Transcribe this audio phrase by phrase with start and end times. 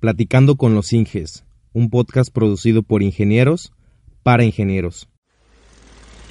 [0.00, 3.72] Platicando con los Inges, un podcast producido por ingenieros
[4.22, 5.08] para ingenieros.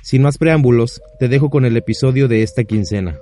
[0.03, 3.19] Sin más preámbulos, te dejo con el episodio de esta quincena.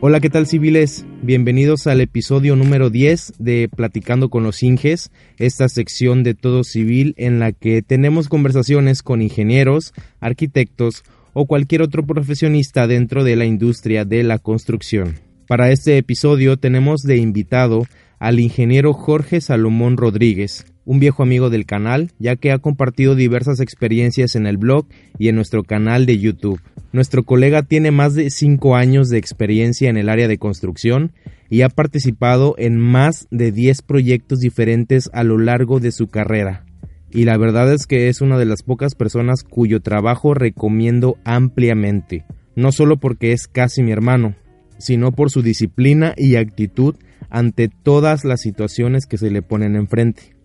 [0.00, 1.04] Hola, ¿qué tal civiles?
[1.22, 7.14] Bienvenidos al episodio número 10 de Platicando con los Inges, esta sección de todo civil
[7.16, 13.44] en la que tenemos conversaciones con ingenieros, arquitectos o cualquier otro profesionista dentro de la
[13.44, 15.16] industria de la construcción.
[15.46, 17.86] Para este episodio tenemos de invitado
[18.18, 23.60] al ingeniero Jorge Salomón Rodríguez, un viejo amigo del canal, ya que ha compartido diversas
[23.60, 24.86] experiencias en el blog
[25.18, 26.62] y en nuestro canal de YouTube.
[26.92, 31.12] Nuestro colega tiene más de 5 años de experiencia en el área de construcción
[31.50, 36.64] y ha participado en más de 10 proyectos diferentes a lo largo de su carrera.
[37.10, 42.24] Y la verdad es que es una de las pocas personas cuyo trabajo recomiendo ampliamente,
[42.56, 44.36] no solo porque es casi mi hermano,
[44.84, 46.96] sino por su disciplina y actitud
[47.30, 50.36] ante todas las situaciones que se le ponen enfrente.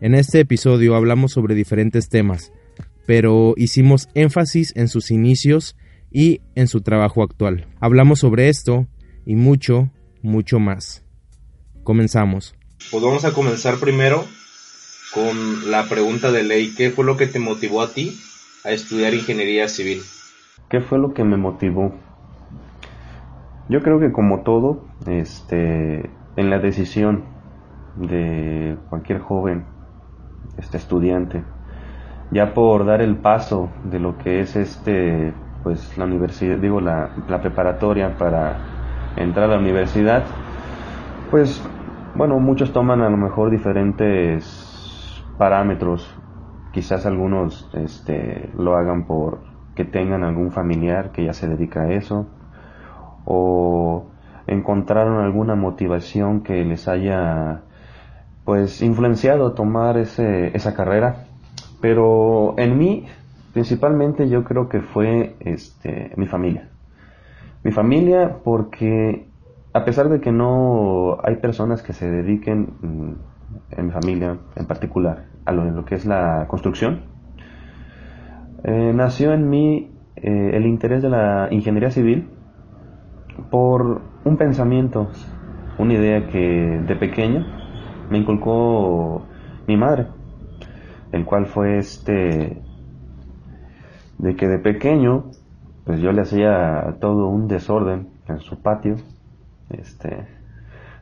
[0.00, 2.50] En este episodio hablamos sobre diferentes temas,
[3.06, 5.76] pero hicimos énfasis en sus inicios
[6.10, 7.66] y en su trabajo actual.
[7.78, 8.88] Hablamos sobre esto
[9.26, 9.90] y mucho,
[10.22, 11.04] mucho más.
[11.84, 12.54] Comenzamos.
[12.90, 14.24] Pues vamos a comenzar primero
[15.12, 16.72] con la pregunta de ley.
[16.74, 18.18] ¿Qué fue lo que te motivó a ti
[18.64, 20.00] a estudiar ingeniería civil?
[20.70, 21.94] ¿Qué fue lo que me motivó?
[23.68, 27.24] Yo creo que como todo, este, en la decisión
[27.96, 29.64] de cualquier joven
[30.58, 31.44] este estudiante,
[32.30, 37.10] ya por dar el paso de lo que es este, pues la universidad, digo la,
[37.28, 38.56] la preparatoria para
[39.16, 40.24] entrar a la universidad,
[41.30, 41.62] pues
[42.14, 46.14] bueno, muchos toman a lo mejor diferentes parámetros,
[46.72, 49.40] quizás algunos este, lo hagan por
[49.74, 52.26] que tengan algún familiar que ya se dedica a eso,
[53.24, 54.06] o
[54.46, 57.62] encontraron alguna motivación que les haya
[58.44, 61.26] pues influenciado tomar ese, esa carrera.
[61.80, 63.06] Pero en mí,
[63.52, 66.68] principalmente yo creo que fue este, mi familia.
[67.64, 69.28] Mi familia porque
[69.72, 73.12] a pesar de que no hay personas que se dediquen, mm,
[73.70, 77.02] en mi familia en particular, a lo, que es la construcción,
[78.64, 82.28] eh, nació en mí eh, el interés de la ingeniería civil
[83.50, 85.10] por un pensamiento,
[85.78, 87.46] una idea que de pequeño
[88.10, 89.22] me inculcó
[89.66, 90.06] mi madre,
[91.12, 92.62] el cual fue este
[94.18, 95.30] de que de pequeño
[95.84, 98.96] pues yo le hacía todo un desorden en su patio,
[99.70, 100.28] este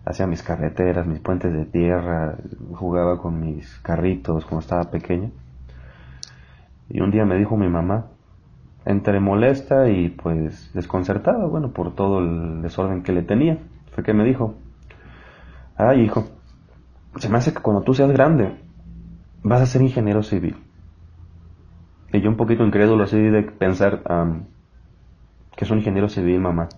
[0.05, 2.37] hacía mis carreteras, mis puentes de tierra,
[2.73, 5.31] jugaba con mis carritos cuando estaba pequeño.
[6.89, 8.07] Y un día me dijo mi mamá,
[8.85, 13.59] entre molesta y pues desconcertada, bueno, por todo el desorden que le tenía,
[13.93, 14.55] fue que me dijo,
[15.77, 16.27] ay hijo,
[17.17, 18.55] se me hace que cuando tú seas grande
[19.43, 20.57] vas a ser ingeniero civil.
[22.13, 24.03] Y yo un poquito incrédulo así de pensar
[25.57, 26.69] que es un ingeniero civil, mamá.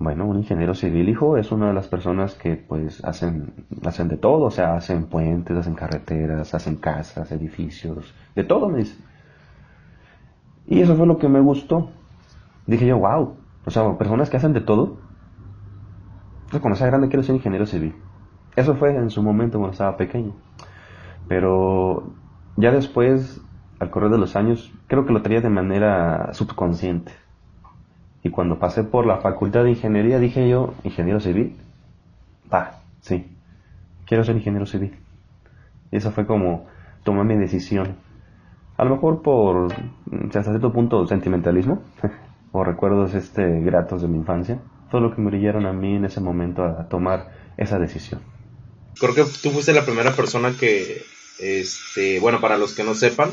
[0.00, 4.16] Bueno, un ingeniero civil, hijo, es una de las personas que pues hacen, hacen de
[4.16, 8.96] todo, o sea, hacen puentes, hacen carreteras, hacen casas, edificios, de todo, me dice.
[10.68, 11.90] Y eso fue lo que me gustó.
[12.66, 14.98] Dije yo, wow, o sea, personas que hacen de todo.
[16.50, 17.94] Pues cuando sea grande quiero ser ingeniero civil.
[18.54, 20.34] Eso fue en su momento cuando estaba pequeño.
[21.26, 22.10] Pero
[22.56, 23.40] ya después,
[23.78, 27.12] al correr de los años, creo que lo tenía de manera subconsciente.
[28.22, 31.56] Y cuando pasé por la facultad de ingeniería, dije yo, ingeniero civil.
[32.52, 33.26] Va, sí,
[34.06, 34.96] quiero ser ingeniero civil.
[35.90, 36.66] Y eso fue como
[37.04, 37.96] tomar mi decisión.
[38.78, 39.74] A lo mejor por,
[40.26, 41.82] hasta cierto punto, sentimentalismo,
[42.52, 46.04] o recuerdos este, gratos de mi infancia, fue lo que me brillaron a mí en
[46.04, 48.22] ese momento a tomar esa decisión.
[49.00, 51.04] Creo que tú fuiste la primera persona que,
[51.40, 53.30] este, bueno, para los que no sepan,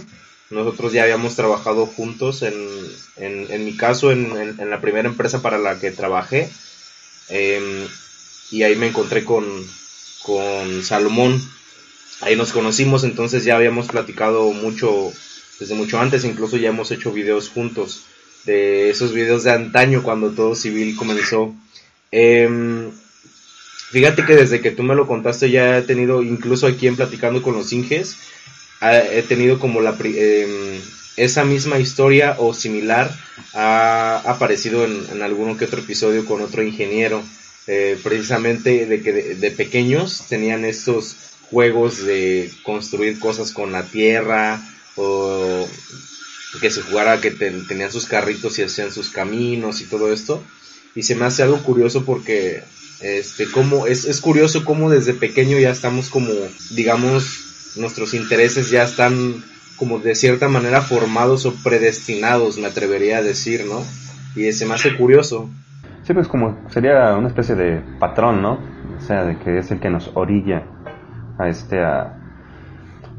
[0.50, 2.56] nosotros ya habíamos trabajado juntos en,
[3.18, 6.50] en, mi caso en, en, la primera empresa para la que trabajé
[7.30, 7.88] em,
[8.52, 9.46] y ahí me encontré con,
[10.24, 11.40] con Salomón.
[12.22, 15.12] Ahí nos conocimos entonces ya habíamos platicado mucho
[15.60, 18.04] desde mucho antes incluso ya hemos hecho videos juntos
[18.46, 21.54] de esos videos de antaño cuando todo civil comenzó.
[22.12, 22.92] Em,
[23.90, 27.42] fíjate que desde que tú me lo contaste ya he tenido incluso aquí en platicando
[27.42, 28.18] con los Inges
[28.82, 30.82] he tenido como la em,
[31.18, 33.12] esa misma historia o similar
[33.54, 37.24] ha aparecido en, alguno que otro episodio con otro ingeniero
[37.68, 41.16] eh, precisamente de que de, pequeños tenían estos
[41.50, 44.62] juegos de construir cosas con la tierra
[44.96, 45.68] o
[46.62, 50.42] que se jugara que tenían sus carritos y hacían sus caminos y todo esto
[50.96, 52.64] y se me hace algo curioso porque
[53.02, 56.32] este como es, es curioso cómo desde pequeño ya estamos como
[56.72, 59.44] digamos nuestros intereses ya están
[59.78, 63.82] como de cierta manera formados o predestinados, me atrevería a decir, ¿no?
[64.36, 65.50] Y se me hace curioso.
[66.04, 68.60] Sí, pues como sería una especie de patrón, ¿no?
[68.98, 70.64] O sea, de que es el que nos orilla
[71.38, 72.18] a este, a,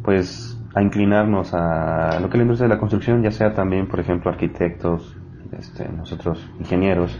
[0.02, 3.88] pues, a inclinarnos a lo que es la industria de la construcción, ya sea también,
[3.88, 5.16] por ejemplo, arquitectos,
[5.58, 7.18] este, nosotros ingenieros,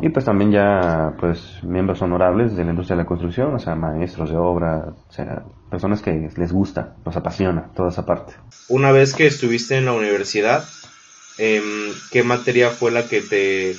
[0.00, 3.74] y pues también ya pues miembros honorables de la industria de la construcción, o sea,
[3.74, 8.34] maestros de obra, o sea, personas que les gusta, los apasiona toda esa parte.
[8.68, 10.62] Una vez que estuviste en la universidad,
[11.38, 11.62] em,
[12.12, 13.74] ¿qué materia fue la que te,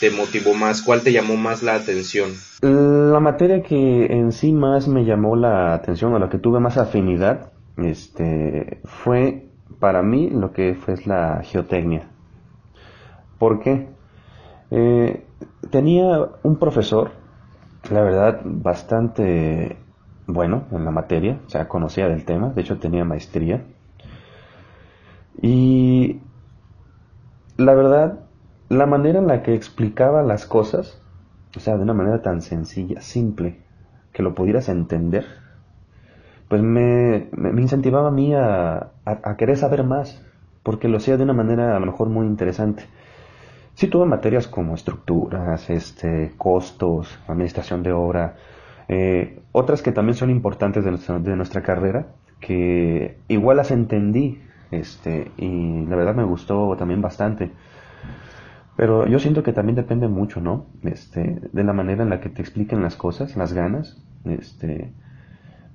[0.00, 0.82] te motivó más?
[0.82, 2.30] ¿Cuál te llamó más la atención?
[2.62, 6.78] La materia que en sí más me llamó la atención o la que tuve más
[6.78, 9.48] afinidad este, fue
[9.80, 12.08] para mí lo que fue la geotecnia.
[13.38, 13.88] ¿Por qué?
[14.70, 15.26] Eh,
[15.70, 17.12] tenía un profesor,
[17.90, 19.76] la verdad, bastante
[20.26, 23.64] bueno en la materia, o sea, conocía del tema, de hecho tenía maestría.
[25.42, 26.20] Y
[27.56, 28.20] la verdad,
[28.68, 31.00] la manera en la que explicaba las cosas,
[31.56, 33.60] o sea, de una manera tan sencilla, simple,
[34.12, 35.26] que lo pudieras entender,
[36.54, 38.92] pues me, me incentivaba a mí a,
[39.36, 40.24] querer saber más,
[40.62, 42.84] porque lo hacía de una manera a lo mejor muy interesante.
[43.74, 48.36] Sí tuve materias como estructuras, este, costos, administración de obra,
[48.86, 52.06] eh, otras que también son importantes de nuestra, de nuestra, carrera,
[52.38, 54.40] que igual las entendí,
[54.70, 57.50] este, y la verdad me gustó también bastante.
[58.76, 60.66] Pero yo siento que también depende mucho, ¿no?
[60.84, 64.92] Este, de la manera en la que te expliquen las cosas, las ganas, este,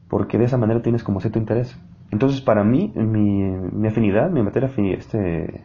[0.09, 1.79] porque de esa manera tienes como cierto interés.
[2.11, 5.63] Entonces, para mí, mi, mi afinidad, mi materia este,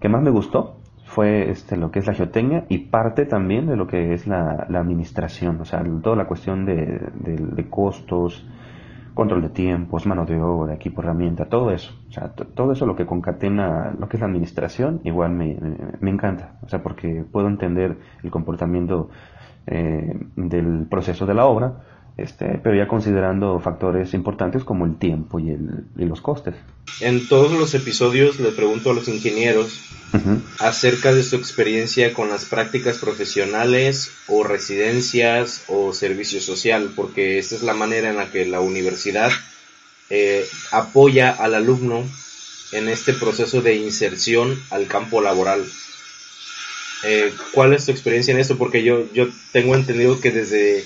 [0.00, 0.76] que más me gustó
[1.06, 4.66] fue este, lo que es la geotecnia y parte también de lo que es la,
[4.68, 8.46] administración, o sea, toda la cuestión de, costos,
[9.14, 12.96] control de tiempos, mano de obra, equipo, herramienta, todo eso, o sea, todo eso lo
[12.96, 15.56] que concatena lo que es la administración, igual me,
[16.00, 19.08] me encanta, o sea, porque puedo entender el comportamiento
[19.68, 21.82] eh, del proceso de la obra,
[22.16, 26.54] este, pero ya considerando factores importantes como el tiempo y, el, y los costes.
[27.00, 29.80] En todos los episodios le pregunto a los ingenieros
[30.60, 37.56] acerca de su experiencia con las prácticas profesionales o residencias o servicio social, porque esta
[37.56, 39.30] es la manera en la que la universidad
[40.08, 42.02] eh, apoya al alumno
[42.72, 45.64] en este proceso de inserción al campo laboral.
[47.04, 48.56] Eh, ¿Cuál es tu experiencia en esto?
[48.56, 50.84] Porque yo, yo tengo entendido que desde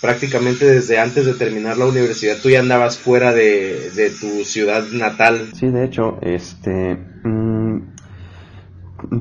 [0.00, 5.48] prácticamente desde antes de terminar la universidad tú ya andabas fuera de, tu ciudad natal.
[5.54, 7.80] Sí, de hecho, este, mm,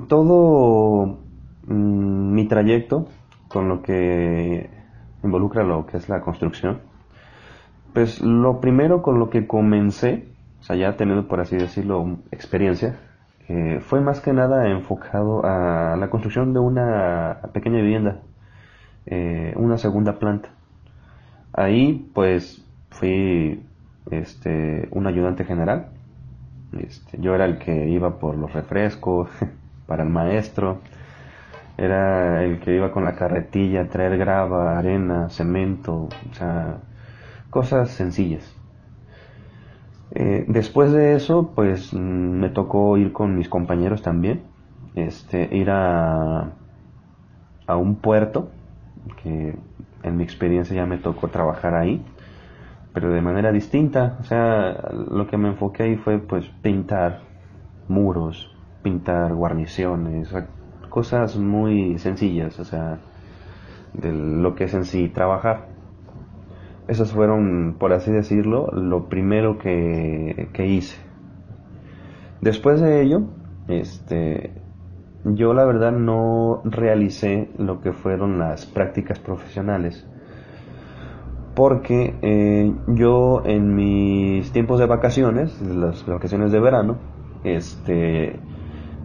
[0.07, 1.19] todo
[1.65, 3.07] mm, mi trayecto
[3.47, 4.69] con lo que
[5.23, 6.81] involucra lo que es la construcción,
[7.93, 10.27] pues lo primero con lo que comencé,
[10.59, 12.99] o sea, ya teniendo por así decirlo experiencia,
[13.49, 18.21] eh, fue más que nada enfocado a la construcción de una pequeña vivienda,
[19.05, 20.56] eh, una segunda planta.
[21.57, 23.63] Ahí pues fui
[24.11, 25.87] este, un ayudante general.
[26.79, 29.27] Este, yo era el que iba por los refrescos
[29.87, 30.77] para el maestro.
[31.75, 36.77] Era el que iba con la carretilla a traer grava, arena, cemento, o sea,
[37.49, 38.55] cosas sencillas.
[40.11, 44.43] Eh, después de eso, pues mm, me tocó ir con mis compañeros también,
[44.95, 46.51] este, ir a,
[47.65, 48.49] a un puerto
[49.23, 49.55] que
[50.07, 52.03] en mi experiencia ya me tocó trabajar ahí,
[52.93, 54.17] pero de manera distinta.
[54.19, 57.21] O sea, lo que me enfoqué ahí fue pues pintar
[57.87, 60.33] muros, pintar guarniciones,
[60.89, 62.99] cosas muy sencillas, o sea,
[63.93, 65.67] de lo que es en sí trabajar.
[66.87, 70.97] Esos fueron, por así decirlo, lo primero que, que hice.
[72.41, 73.23] Después de ello,
[73.67, 74.53] este,
[75.35, 80.05] yo la verdad no realicé lo que fueron las prácticas profesionales
[81.57, 86.97] porque eh, yo en mis tiempos de vacaciones, las vacaciones de verano,
[87.43, 88.39] este,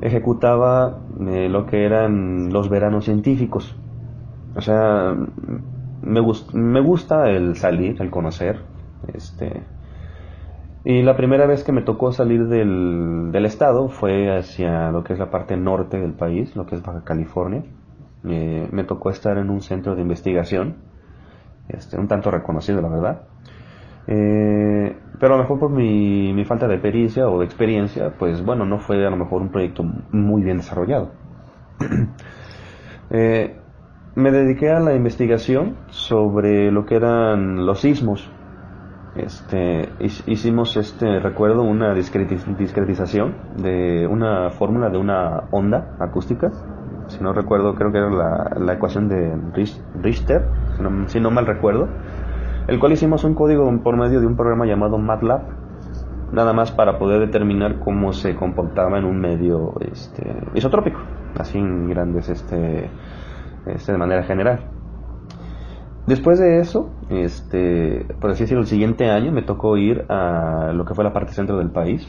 [0.02, 0.99] ejecutaba
[1.29, 3.75] eh, lo que eran los veranos científicos.
[4.55, 5.17] O sea,
[6.02, 6.21] me,
[6.52, 8.61] me gusta el salir, el conocer.
[9.14, 9.62] Este,
[10.84, 15.12] y la primera vez que me tocó salir del, del, estado fue hacia lo que
[15.12, 17.62] es la parte norte del país, lo que es Baja California.
[18.22, 20.76] Me tocó estar en un centro de investigación
[21.68, 23.22] este, un tanto reconocido, la verdad.
[24.06, 28.44] Eh, pero a lo mejor por mi, mi, falta de pericia o de experiencia, pues
[28.44, 31.12] bueno, no fue a lo mejor un proyecto muy bien desarrollado.
[33.10, 33.56] eh,
[34.14, 38.30] me dediqué a la investigación sobre lo que eran los sismos.
[39.14, 39.90] Este,
[40.26, 46.50] hicimos, este, recuerdo, una discretización de una fórmula de una onda acústica
[47.12, 48.11] si no recuerdo, creo que era
[48.59, 49.37] la, ecuación de
[50.02, 50.49] Richter,
[51.07, 51.88] si no, mal recuerdo,
[52.69, 55.42] el cual hicimos un código por medio de un programa llamado MATLAB,
[56.33, 61.00] nada más para poder determinar cómo se comportaba en un medio este, isotrópico,
[61.38, 62.90] así en grandes, este,
[63.66, 64.61] este, de manera general.
[66.06, 70.85] Después de eso, este, por así decirlo, el siguiente año me tocó ir a lo
[70.85, 72.09] que fue la parte centro del país,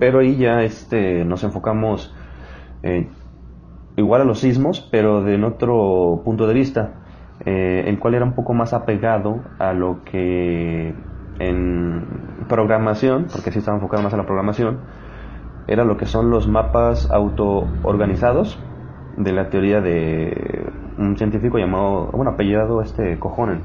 [0.00, 2.12] pero ahí ya este, nos enfocamos
[2.82, 3.08] eh,
[3.96, 6.94] igual a los sismos, pero de otro punto de vista,
[7.44, 10.92] eh, el cual era un poco más apegado a lo que
[11.38, 12.04] en
[12.48, 14.80] programación, porque sí estaba enfocado más a la programación,
[15.68, 18.58] era lo que son los mapas autoorganizados
[19.16, 23.62] de la teoría de un científico llamado, bueno, apellidado este Cojonen,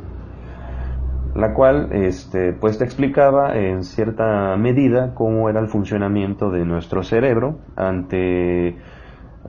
[1.35, 7.03] la cual este, pues te explicaba en cierta medida cómo era el funcionamiento de nuestro
[7.03, 8.77] cerebro ante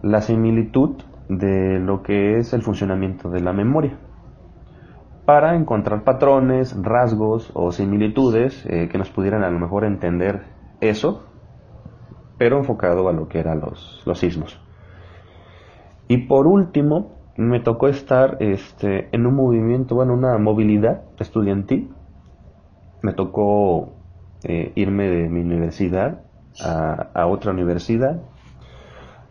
[0.03, 3.97] la similitud de lo que es el funcionamiento de la memoria
[5.25, 10.43] para encontrar patrones, rasgos o similitudes eh, que nos pudieran a lo mejor entender
[10.81, 11.25] eso,
[12.39, 14.61] pero enfocado a lo que eran los, los sismos.
[16.09, 21.91] Y por último, me tocó estar este, en un movimiento, bueno, una movilidad estudiantil.
[23.03, 23.95] Me tocó
[24.45, 26.23] eh, irme de mi universidad
[26.61, 28.21] a, a otra universidad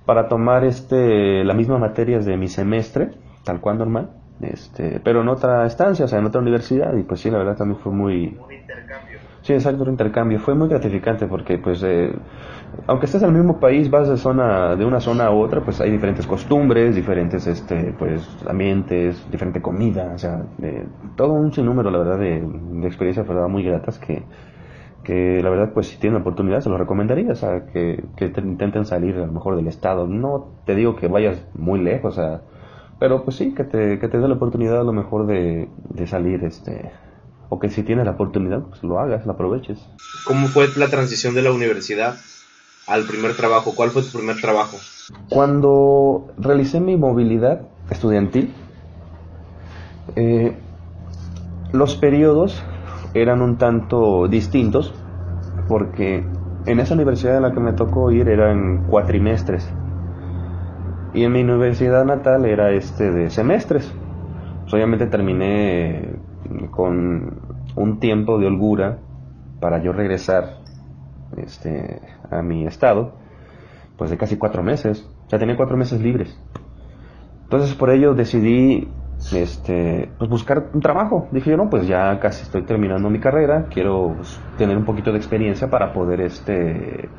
[0.05, 3.12] para tomar este la misma materias de mi semestre,
[3.46, 4.10] tal cual normal,
[4.41, 7.55] este, pero en otra estancia, o sea, en otra universidad, y pues sí, la verdad
[7.55, 8.38] también fue muy...
[8.43, 9.20] Un intercambio.
[9.41, 10.39] Sí, exacto, un intercambio.
[10.39, 12.12] Fue muy gratificante porque, pues, eh,
[12.88, 15.82] aunque estés en el mismo país, vas de zona de una zona a otra, pues
[15.82, 20.46] hay diferentes costumbres, diferentes, este, pues, ambientes, diferente comida, o sea,
[21.16, 22.38] todo un sinnúmero, la verdad, de,
[22.88, 24.24] experiencias, verdad, muy gratas que,
[25.04, 29.16] que la verdad pues si tienen oportunidad se lo recomendaría, o sea, que, intenten salir
[29.16, 30.08] a lo mejor del estado.
[30.08, 32.42] No te digo que vayas muy lejos, o sea,
[33.00, 36.08] pero pues sí, que te, que te dé la oportunidad a lo mejor de, de
[36.08, 36.92] salir, este,
[37.50, 39.86] o que si tienes la oportunidad, pues lo hagas, lo aproveches.
[40.25, 42.16] ¿Cómo fue la transición de la universidad
[42.91, 43.74] al primer trabajo?
[43.74, 44.77] ¿Cuál fue tu primer trabajo?
[45.29, 48.53] Cuando realicé mi movilidad estudiantil,
[50.15, 50.53] eh,
[51.71, 52.62] los periodos
[53.13, 54.93] eran un tanto distintos
[55.67, 56.25] porque
[56.65, 59.67] en esa universidad en la que me tocó ir eran cuatrimestres
[61.13, 63.91] y en mi universidad natal era este de semestres.
[64.62, 66.15] Pues obviamente terminé
[66.71, 67.39] con
[67.75, 68.98] un tiempo de holgura
[69.60, 70.61] para yo regresar
[71.38, 73.14] este, a mi estado,
[73.98, 75.08] pues de casi cuatro meses.
[75.28, 76.38] Sea, tenía cuatro meses libres.
[77.44, 78.88] Entonces por ello decidí
[79.34, 81.28] este, pues buscar un trabajo.
[81.32, 85.12] Dije yo, no, pues ya casi estoy terminando mi carrera, quiero pues, tener un poquito
[85.12, 87.10] de experiencia para poder este,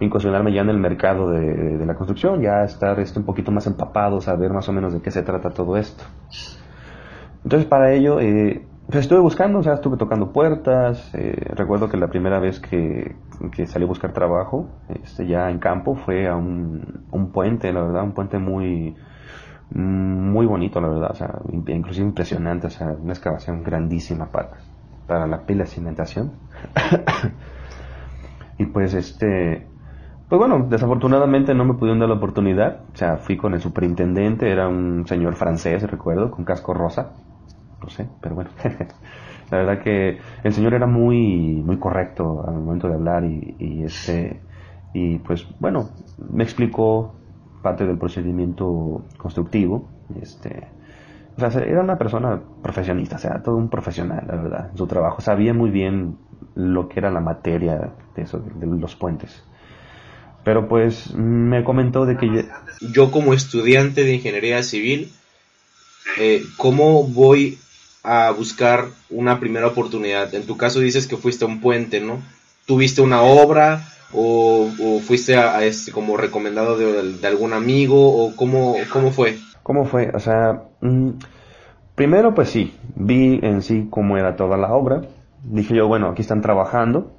[0.00, 4.20] incursionarme ya en el mercado de, la construcción, ya estar este, un poquito más empapado,
[4.20, 6.04] saber más o menos de qué se trata todo esto.
[7.42, 8.66] Entonces para ello, eh,
[8.98, 13.14] estuve buscando, o sea, estuve tocando puertas, eh, recuerdo que la primera vez que,
[13.52, 17.82] que, salí a buscar trabajo, este, ya en campo, fue a un, un puente, la
[17.82, 18.96] verdad, un puente muy
[19.72, 24.50] muy bonito, la verdad, o sea, inclusive impresionante, o sea, una excavación grandísima para,
[25.06, 26.32] para la pila de cimentación.
[28.58, 29.66] y pues este,
[30.28, 34.50] pues bueno, desafortunadamente no me pudieron dar la oportunidad, o sea, fui con el superintendente,
[34.50, 37.12] era un señor francés, recuerdo, con casco rosa,
[37.82, 38.50] no sé, pero bueno,
[39.50, 43.82] la verdad que el señor era muy, muy correcto al momento de hablar y, y
[43.84, 44.40] este,
[44.92, 45.90] y pues bueno,
[46.32, 47.14] me explicó
[47.62, 49.88] parte del procedimiento constructivo.
[50.20, 50.68] Este,
[51.38, 55.20] era una persona profesionista, o sea, todo un profesional, la verdad, su trabajo.
[55.20, 56.18] Sabía muy bien
[56.54, 59.42] lo que era la materia de, eso, de los puentes.
[60.44, 62.46] Pero pues me comentó de que
[62.80, 65.12] yo, como estudiante de ingeniería civil,
[66.18, 67.58] eh, ¿cómo voy
[68.02, 70.34] a buscar una primera oportunidad?
[70.34, 72.18] En tu caso dices que fuiste a un puente, ¿no?
[72.66, 74.68] ¿Tuviste una obra o,
[75.04, 79.38] fuiste a, este como recomendado de, algún amigo o cómo, cómo fue?
[79.62, 80.10] ¿Cómo fue?
[80.14, 81.10] O sea, mm,
[81.94, 85.02] primero pues sí, vi en sí cómo era toda la obra.
[85.42, 87.12] Dije yo, bueno, aquí están trabajando,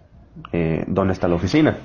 [0.52, 1.78] eh, ¿dónde está la oficina?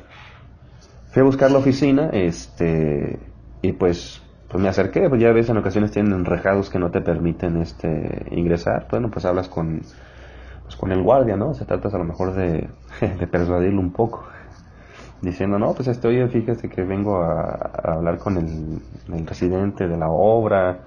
[1.13, 3.19] Fui a buscar la oficina, este,
[3.63, 4.21] y pues,
[4.57, 8.25] pues me acerqué, pues ya ves en ocasiones tienen rejados que no te permiten este
[8.31, 9.83] ingresar, bueno, pues hablas con,
[10.63, 11.53] pues con el guardia, ¿no?
[11.53, 12.67] Se trata a lo mejor de,
[13.31, 14.25] persuadirlo un poco,
[15.21, 18.81] diciendo, no, pues estoy, fíjese que vengo a, hablar con el,
[19.15, 20.79] el, residente de la obra,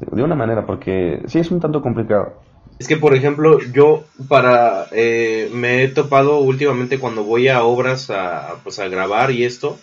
[0.00, 2.40] de una manera, porque sí es un tanto complicado.
[2.78, 8.08] Es que, por ejemplo, yo para eh, me he topado últimamente cuando voy a obras
[8.08, 9.78] a, pues, a grabar y esto,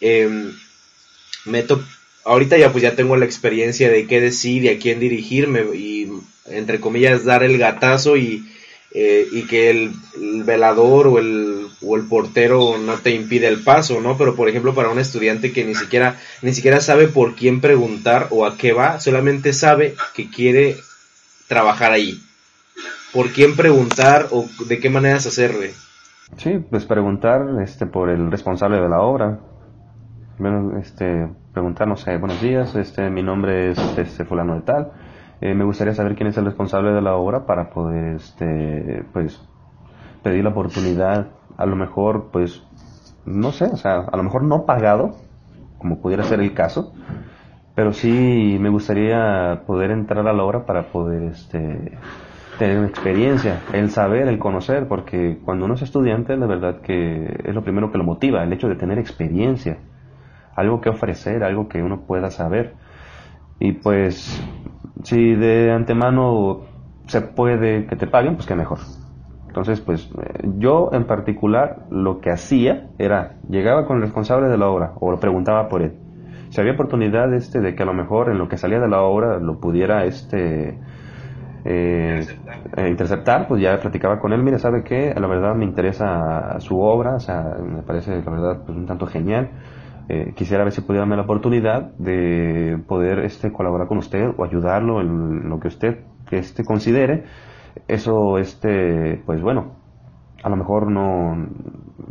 [0.00, 0.50] eh,
[1.46, 1.78] me to
[2.24, 6.10] ahorita ya pues ya tengo la experiencia de qué decir y a quién dirigirme y
[6.46, 8.44] entre comillas dar el gatazo y,
[8.92, 9.92] eh, y que el,
[10.44, 14.16] velador o el, o el portero no te impide el paso, ¿no?
[14.16, 18.28] Pero por ejemplo para un estudiante que ni siquiera, ni siquiera sabe por quién preguntar
[18.30, 20.76] o a qué va, solamente sabe que quiere
[21.48, 22.20] trabajar ahí.
[23.12, 25.72] ¿Por quién preguntar o de qué maneras hacerle?
[26.36, 29.38] Sí, pues preguntar este, por el responsable de la obra.
[30.38, 34.90] Bueno, este, preguntar, no sé, buenos días, este, mi nombre es este, fulano de tal.
[35.40, 39.40] Eh, me gustaría saber quién es el responsable de la obra para poder, este, pues,
[40.24, 42.64] pedir la oportunidad, a lo mejor, pues,
[43.24, 45.14] no sé, o sea, a lo mejor no pagado,
[45.78, 46.92] como pudiera ser el caso,
[47.76, 51.98] pero sí me gustaría poder entrar a la obra para poder este
[52.58, 57.42] tener una experiencia, el saber, el conocer, porque cuando uno es estudiante, la verdad que
[57.44, 59.78] es lo primero que lo motiva, el hecho de tener experiencia,
[60.56, 62.74] algo que ofrecer, algo que uno pueda saber.
[63.60, 64.42] Y pues,
[65.02, 66.62] si de antemano
[67.06, 68.78] se puede que te paguen, pues que mejor.
[69.46, 74.58] Entonces, pues eh, yo en particular lo que hacía era, llegaba con el responsable de
[74.58, 75.94] la obra o lo preguntaba por él
[76.54, 79.02] si había oportunidad este de que a lo mejor en lo que salía de la
[79.02, 80.78] obra lo pudiera este
[81.64, 82.24] eh,
[82.88, 85.12] interceptar, pues ya platicaba con él, mire, ¿sabe qué?
[85.18, 89.04] La verdad me interesa su obra, o sea, me parece la verdad pues, un tanto
[89.04, 89.50] genial.
[90.08, 94.44] Eh, quisiera ver si pudiera darme la oportunidad de poder este, colaborar con usted o
[94.44, 97.24] ayudarlo en lo que usted este, considere.
[97.88, 99.72] Eso, este, pues bueno,
[100.42, 101.48] a lo mejor no,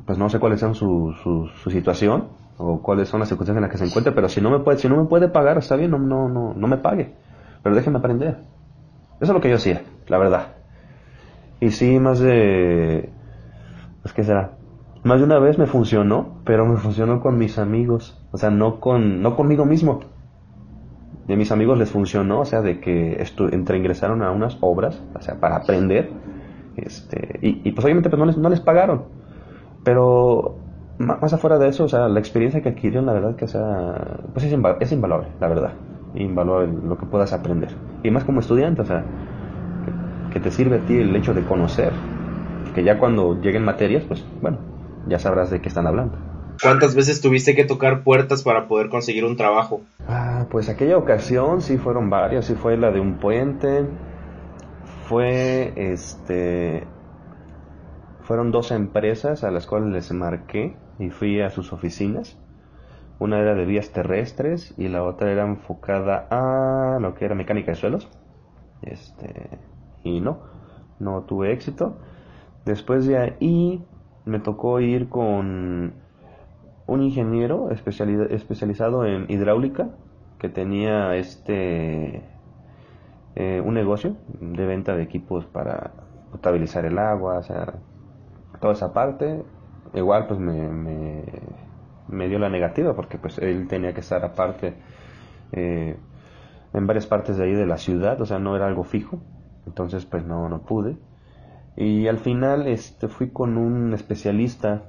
[0.06, 3.64] pues no sé cuáles son su, su, su situación, o cuáles son las circunstancias en
[3.64, 5.76] las que se encuentra, pero si no me puede, si no me puede pagar, está
[5.76, 7.14] bien, no, no, no, no me pague,
[7.62, 8.38] pero déjeme aprender.
[9.20, 10.48] Eso es lo que yo hacía, la verdad.
[11.60, 13.10] Y sí, más de,
[14.02, 14.52] pues qué será,
[15.04, 18.80] más de una vez me funcionó, pero me funcionó con mis amigos, o sea, no
[18.80, 20.00] con, no conmigo mismo.
[21.28, 25.22] A mis amigos les funcionó, o sea, de que entre ingresaron a unas obras, o
[25.22, 26.10] sea, para aprender,
[26.76, 29.04] este, y, pues obviamente pues no les, no les pagaron.
[29.84, 30.56] Pero
[30.98, 34.46] más afuera de eso, o sea, la experiencia que adquirieron, la verdad que sea, pues
[34.46, 35.74] es, es invaluable, la verdad,
[36.16, 37.70] invaluable lo que puedas aprender.
[38.04, 39.04] Y más como estudiante, o sea,
[40.32, 41.94] que, te sirve a ti el hecho de conocer,
[42.74, 44.58] que ya cuando lleguen materias, pues bueno,
[45.08, 46.18] ya sabrás de qué están hablando.
[46.62, 49.82] ¿Cuántas veces tuviste que tocar puertas para poder conseguir un trabajo?
[50.08, 53.86] Ah, pues aquella ocasión sí fueron varias, sí fue la de un puente,
[55.08, 56.86] fue este
[58.22, 62.39] fueron dos empresas a las cuales les marqué y fui a sus oficinas.
[63.20, 67.72] Una era de vías terrestres y la otra era enfocada a lo que era mecánica
[67.72, 68.10] de suelos.
[68.82, 69.60] Este,
[70.04, 70.39] y no,
[71.00, 71.98] no tuve éxito.
[72.66, 73.86] Después de ahí
[74.26, 75.94] me tocó ir con
[76.86, 79.90] un ingeniero especializado en hidráulica
[80.40, 82.22] que tenía este
[83.36, 85.92] eh, un negocio de venta de equipos para
[86.32, 87.74] potabilizar el agua, o sea,
[88.60, 89.44] toda esa parte
[89.94, 90.70] igual pues me,
[92.08, 94.74] me, dio la negativa porque pues él tenía que estar aparte
[95.52, 95.98] eh,
[96.74, 99.20] en varias partes de ahí de la ciudad, o sea, no era algo fijo,
[99.66, 100.98] entonces pues no, no pude.
[101.76, 104.84] Y al final este, fui con un especialista,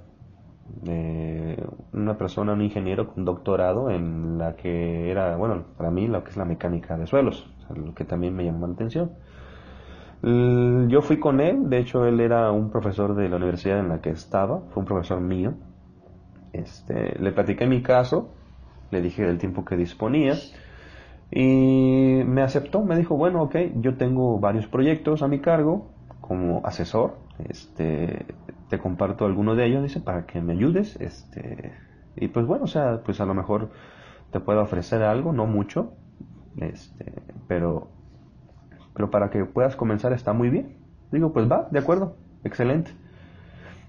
[0.87, 6.23] eh, una persona, un ingeniero con doctorado en la que era, bueno, para mí lo
[6.25, 9.13] que es la mecánica de suelos, lo que también me llamó la atención.
[10.23, 14.01] Yo fui con él, de hecho él era un profesor de la universidad en la
[14.01, 15.53] que estaba, fue un profesor mío.
[16.53, 18.31] Este, le platiqué mi caso,
[18.91, 20.35] le dije del tiempo que disponía
[21.31, 25.94] y me aceptó, me dijo, bueno, ok, yo tengo varios proyectos a mi cargo
[26.27, 27.19] como asesor,
[27.51, 28.25] este,
[28.71, 31.75] te comparto alguno de ellos, dice, para que me ayudes, este,
[32.17, 33.69] Y pues bueno, o sea, pues a lo mejor
[34.33, 35.93] te puedo ofrecer algo, no mucho,
[36.57, 37.13] este,
[37.47, 37.89] pero,
[38.95, 40.79] pero para que puedas comenzar está muy bien.
[41.13, 42.93] Digo, pues va, de acuerdo, excelente.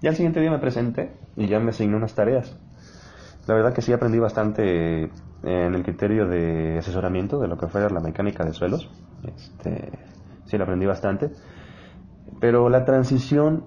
[0.02, 2.58] Ya el siguiente día me presenté y ya me asigné unas tareas.
[3.48, 5.10] La verdad que sí aprendí bastante
[5.44, 8.90] en el criterio de asesoramiento de lo que fue la mecánica de suelos.
[9.24, 9.92] Este,
[10.46, 11.32] sí, lo aprendí bastante.
[12.40, 13.66] Pero la transición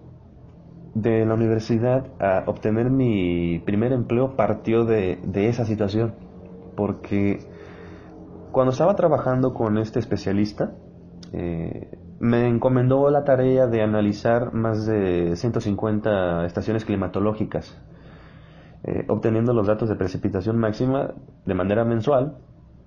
[0.94, 6.14] de la universidad a obtener mi primer empleo partió de, esa situación.
[6.76, 7.40] Porque
[8.52, 10.72] cuando estaba trabajando con este especialista,
[11.32, 17.80] eh, me encomendó la tarea de analizar más de 150 estaciones climatológicas
[18.84, 21.12] eh, obteniendo los datos de precipitación máxima
[21.44, 22.38] de manera mensual,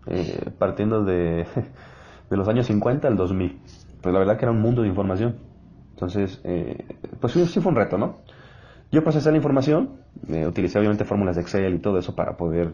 [0.07, 1.45] eh, partiendo de,
[2.29, 3.59] de, los años 50 al 2000.
[4.01, 5.35] Pues la verdad que era un mundo de información.
[6.01, 6.83] Entonces, eh,
[7.19, 8.17] pues sí, fue un reto, ¿no?
[8.91, 10.01] Yo procesé la información,
[10.47, 12.73] utilicé obviamente fórmulas de Excel y todo eso para poder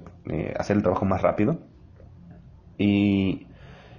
[0.57, 1.59] hacer el trabajo más rápido.
[2.77, 3.47] Y,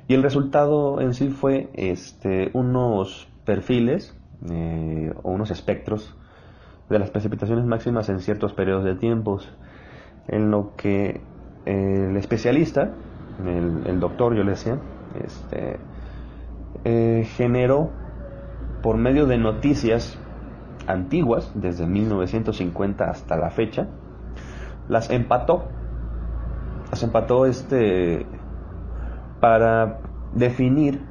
[0.09, 4.17] y, el resultado en sí fue este, unos perfiles
[5.23, 6.17] o unos espectros
[6.89, 9.49] de las precipitaciones máximas en ciertos periodos de tiempos,
[10.27, 11.21] en lo que
[11.67, 12.95] el especialista,
[13.45, 14.79] el, doctor, yo le decía,
[15.15, 15.77] este,
[16.85, 18.08] eh, generó
[18.83, 20.19] por medio de noticias
[20.87, 23.89] antiguas, desde 1950 hasta la fecha,
[24.89, 25.65] las empató,
[26.91, 28.27] las empató este,
[29.41, 30.01] para
[30.35, 31.03] definir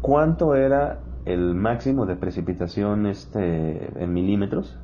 [0.00, 4.78] cuánto era el máximo de precipitación este, en milímetros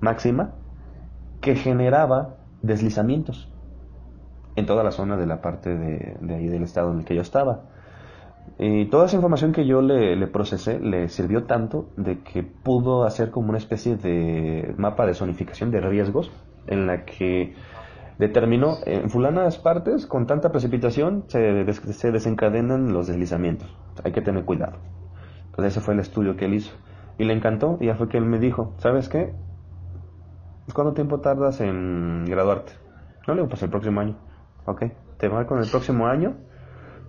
[0.00, 0.52] máxima
[1.40, 3.52] que generaba deslizamientos
[4.56, 7.22] en toda la zona de la parte de, ahí del estado en el que yo
[7.22, 7.62] estaba.
[8.58, 13.30] Y toda esa información que yo le, procesé le sirvió tanto de que pudo hacer
[13.30, 16.30] como una especie de mapa de zonificación de riesgos
[16.66, 17.54] en la que
[18.18, 23.74] determinó en fulanas partes con tanta precipitación se, se desencadenan los deslizamientos.
[24.04, 24.78] Hay que tener cuidado.
[25.46, 26.72] Entonces ese fue el estudio que él hizo.
[27.18, 29.34] Y le encantó y ya fue que él me dijo, ¿sabes qué?
[30.72, 32.72] ¿Cuánto tiempo tardas en graduarte?
[33.26, 34.16] No le digo, pues el próximo año.
[34.66, 34.84] Ok,
[35.18, 36.36] te con el próximo año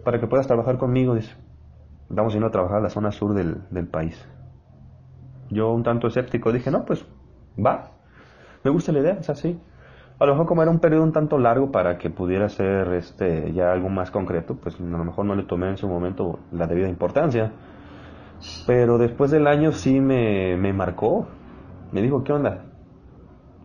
[0.04, 1.34] para que puedas trabajar conmigo, dice.
[2.10, 4.28] Vamos a ir a trabajar a la zona sur del, del país.
[5.50, 7.06] Yo un tanto escéptico dije, no, pues
[7.58, 7.92] va.
[8.64, 9.60] Me gusta la idea, es así.
[10.20, 13.52] A lo mejor como era un periodo un tanto largo para que pudiera ser este
[13.54, 16.68] ya algo más concreto, pues a lo mejor no le tomé en su momento la
[16.68, 17.52] debida importancia.
[18.68, 21.28] Pero después del año sí me, me marcó.
[21.92, 22.66] Me dijo, ¿qué onda?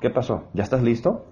[0.00, 0.44] ¿Qué pasó?
[0.52, 1.27] ¿Ya estás listo?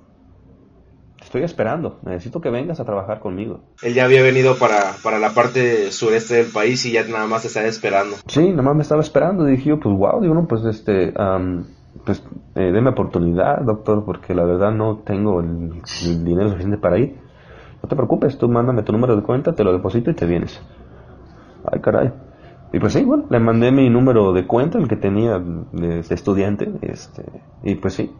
[1.26, 3.58] Estoy esperando, necesito que vengas a trabajar conmigo.
[3.82, 7.44] Él ya había venido para, para la parte sureste del país y ya nada más
[7.44, 8.14] estaba esperando.
[8.28, 9.44] Sí, nada más me estaba esperando.
[9.44, 11.12] Dije yo, pues wow, digo, no, pues este,
[12.04, 12.22] pues
[12.54, 17.18] eh, déme oportunidad, doctor, porque la verdad no tengo el, el, dinero suficiente para ir.
[17.82, 20.62] No te preocupes, tú mándame tu número de cuenta, te lo deposito y te vienes.
[21.64, 22.12] Ay, caray.
[22.72, 25.40] Y pues sí, bueno, le mandé mi número de cuenta, el que tenía
[25.72, 27.24] de, estudiante, este,
[27.64, 28.12] y pues sí,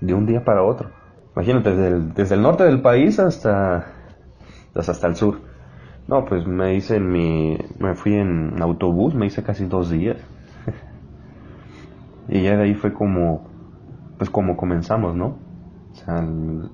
[0.00, 0.96] de un día para otro.
[1.38, 3.86] Imagínate, desde el, desde el norte del país hasta,
[4.74, 5.40] hasta el sur.
[6.08, 10.16] No, pues me hice mi, me fui en autobús, me hice casi dos días.
[12.28, 13.46] y ya de ahí fue como,
[14.16, 15.38] pues como comenzamos, ¿no?
[15.92, 16.26] O sea,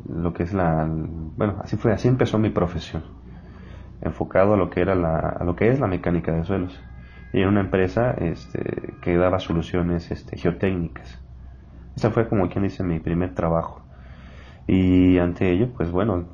[0.08, 3.02] lo que es la, bueno, así fue, así empezó mi profesión
[4.00, 6.80] enfocado a lo que era la, lo que es la mecánica de suelos
[7.34, 11.20] y en una empresa este, que daba soluciones este, geotécnicas.
[11.96, 13.83] Ese fue como quien dice mi primer trabajo.
[14.66, 16.26] Y ante ello, pues bueno,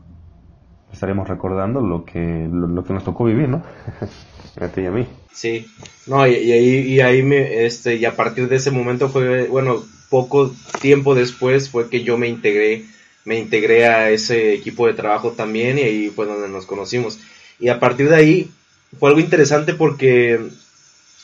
[0.92, 3.62] estaremos recordando lo que, lo, que nos tocó vivir, ¿no?
[4.60, 5.06] a ti y a mí.
[5.32, 5.66] Sí,
[6.06, 9.46] no, y, y, ahí, y ahí me, este, y a partir de ese momento fue,
[9.46, 12.84] bueno, poco tiempo después fue que yo me integré,
[13.24, 17.18] me integré a ese equipo de trabajo también y ahí fue donde nos conocimos.
[17.58, 18.50] Y a partir de ahí
[18.98, 20.40] fue algo interesante porque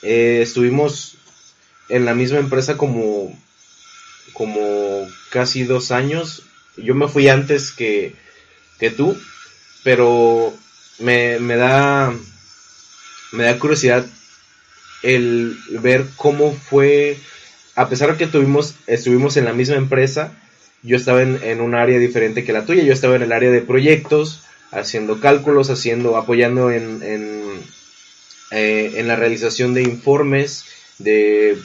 [0.03, 1.19] eh, estuvimos
[1.89, 3.37] en la misma empresa como,
[4.33, 6.45] como casi dos años.
[6.77, 8.15] Yo me fui antes que,
[8.79, 9.17] que tú,
[9.83, 10.55] pero
[10.99, 12.13] me, me, da,
[13.33, 14.07] me da curiosidad
[15.03, 17.17] el ver cómo fue,
[17.75, 20.33] a pesar de que tuvimos, estuvimos en la misma empresa,
[20.83, 23.51] yo estaba en, en un área diferente que la tuya, yo estaba en el área
[23.51, 27.63] de proyectos, haciendo cálculos, haciendo, apoyando en, en,
[28.51, 30.65] eh, en la realización de informes,
[30.99, 31.59] de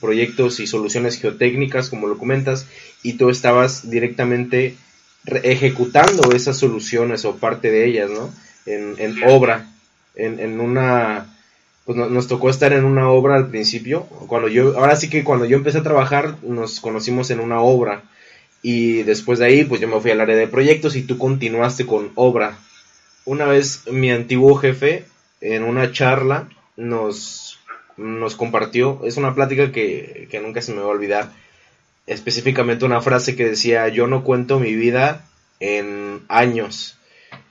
[0.00, 2.66] proyectos y soluciones geotécnicas, como lo comentas,
[3.06, 4.74] y tú estabas directamente
[5.44, 8.34] ejecutando esas soluciones o parte de ellas, ¿no?
[8.66, 9.70] En, en obra,
[10.16, 11.32] en, en una,
[11.84, 15.44] pues nos tocó estar en una obra al principio, cuando yo, ahora sí que cuando
[15.44, 18.02] yo empecé a trabajar nos conocimos en una obra
[18.60, 21.86] y después de ahí pues yo me fui al área de proyectos y tú continuaste
[21.86, 22.58] con obra.
[23.24, 25.04] Una vez mi antiguo jefe
[25.40, 27.60] en una charla nos,
[27.96, 31.30] nos compartió, es una plática que, que nunca se me va a olvidar,
[32.06, 35.24] específicamente una frase que decía yo no cuento mi vida
[35.60, 36.98] en años,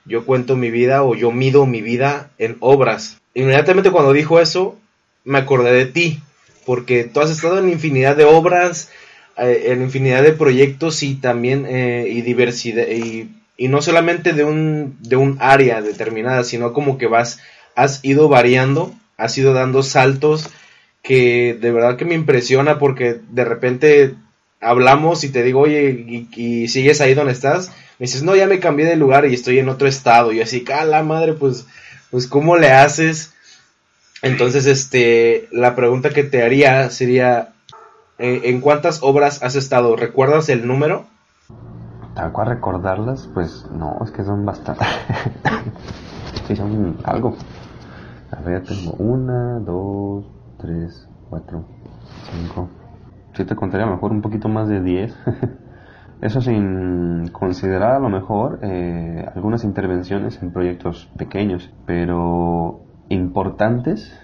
[0.05, 3.17] yo cuento mi vida o yo mido mi vida en obras.
[3.33, 4.77] Inmediatamente cuando dijo eso,
[5.23, 6.21] me acordé de ti,
[6.65, 8.91] porque tú has estado en infinidad de obras,
[9.37, 14.45] eh, en infinidad de proyectos y también eh, y diversidad y, y, no solamente de
[14.45, 17.39] un de un área determinada, sino como que vas
[17.75, 20.49] has ido variando, has ido dando saltos
[21.03, 24.15] que de verdad que me impresiona porque de repente
[24.65, 28.59] hablamos y te digo, oye, y, sigues ahí donde estás, me dices, no, ya me
[28.59, 30.31] cambié de lugar y estoy en otro estado.
[30.31, 31.67] Y así, la madre, pues,
[32.11, 33.33] pues, ¿cómo le haces?
[34.21, 37.53] Entonces, este, la pregunta que te haría sería,
[38.17, 39.95] eh, ¿en cuántas obras has estado?
[39.95, 41.05] ¿Recuerdas el número?
[42.15, 44.85] Tal cual recordarlas, pues no, es que son bastante.
[46.47, 47.35] sí, son algo.
[48.31, 50.25] A ver, tengo una, dos,
[50.59, 51.65] tres, cuatro,
[52.31, 52.69] cinco.
[53.35, 55.15] Sí te contaría a lo mejor un poquito más de diez.
[56.21, 64.17] Eso sin considerar a lo mejor eh, algunas intervenciones en proyectos pequeños, pero importantes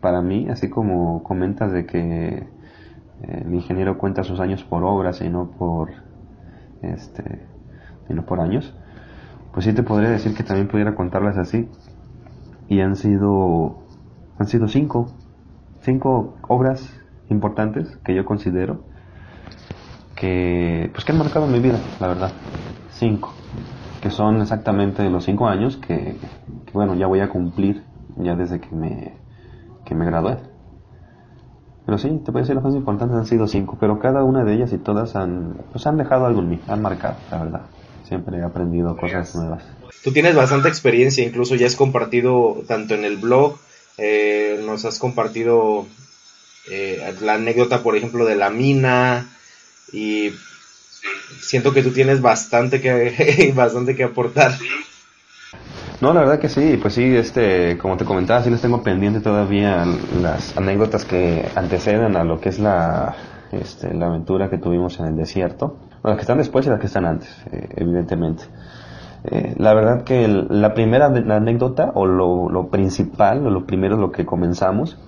[0.00, 2.48] para mí, así como comentas de que
[3.22, 5.90] eh, el ingeniero cuenta sus años por obras y no por
[6.82, 7.46] este
[8.08, 8.74] y no por años,
[9.52, 11.70] pues sí te podría decir que también pudiera contarlas así.
[12.66, 13.84] Y han sido
[14.38, 15.06] han sido cinco
[15.80, 18.84] cinco obras importantes que yo considero
[20.14, 22.32] que pues que han marcado mi vida, la verdad.
[22.92, 23.32] Cinco,
[24.00, 26.16] que son exactamente los cinco años que,
[26.72, 27.84] bueno ya voy a cumplir
[28.16, 29.12] ya desde que me
[29.84, 30.38] que me gradué.
[31.86, 34.54] Pero sí, te puedo decir, las más importantes han sido cinco, pero cada una de
[34.54, 37.66] ellas y todas han, pues han dejado algo en mí, han marcado, la verdad.
[38.04, 39.64] Siempre he aprendido cosas nuevas.
[40.02, 43.56] Tú tienes bastante experiencia, incluso ya has compartido tanto en el blog,
[43.98, 45.86] eh, nos has compartido
[46.70, 49.28] eh, la anécdota, por ejemplo, de la mina
[49.92, 50.32] y
[51.40, 54.52] siento que tú tienes bastante que, bastante que aportar.
[56.00, 59.20] No, la verdad que sí, pues sí, este, como te comentaba, sí les tengo pendiente
[59.20, 59.86] todavía
[60.20, 63.14] las anécdotas que anteceden a lo que es la,
[63.52, 65.78] este, la aventura que tuvimos en el desierto.
[66.02, 68.44] las que están después y las que están antes, eh, evidentemente.
[69.24, 74.12] Eh, la verdad que la primera anécdota, o lo, lo, principal, o lo primero, lo
[74.12, 74.98] que comenzamos,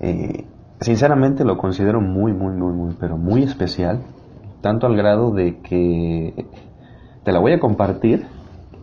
[0.00, 0.44] eh,
[0.80, 4.02] sinceramente lo considero muy, muy, muy, muy, pero muy especial.
[4.60, 6.46] Tanto al grado de que
[7.24, 8.26] te la voy a compartir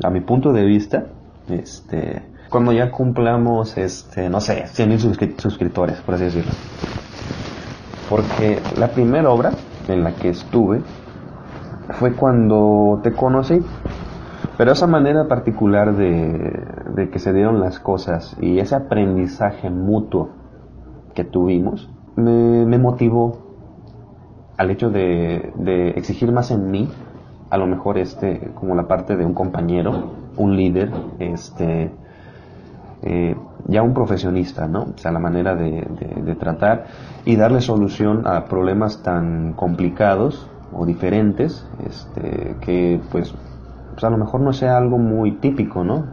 [0.04, 1.06] a mi punto de vista
[1.50, 6.52] este, cuando ya cumplamos, este, no sé, 100 mil suscriptores, por así decirlo.
[8.10, 9.52] Porque la primera obra
[9.88, 10.82] en la que estuve
[12.00, 13.60] fue cuando te conocí.
[14.58, 16.64] Pero esa manera particular de,
[16.96, 20.30] de que se dieron las cosas y ese aprendizaje mutuo
[21.14, 23.38] que tuvimos me, motivó
[24.58, 26.90] al hecho de, exigir más en mí,
[27.50, 31.92] a lo mejor este, como la parte de un compañero, un líder, este,
[33.04, 33.36] eh,
[33.68, 34.94] ya un profesionista, ¿no?
[34.96, 36.86] O sea, la manera de, tratar
[37.26, 43.34] y darle solución a problemas tan complicados o diferentes, este, que pues,
[43.92, 46.06] pues, a lo mejor no sea algo muy típico, ¿no?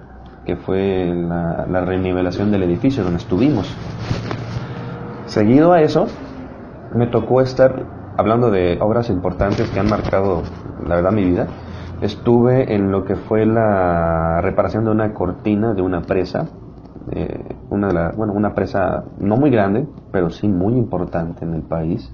[0.45, 3.75] Que fue la, la renivelación del edificio donde estuvimos.
[5.31, 6.09] Seguido a eso,
[6.93, 10.43] me tocó estar hablando de obras importantes que han marcado,
[10.85, 11.47] la verdad, mi vida.
[12.01, 16.49] Estuve en lo que fue la reparación de una cortina de una presa,
[17.13, 21.55] eh, una de la, bueno, una presa no muy grande, pero sí muy importante en
[21.55, 22.13] el país,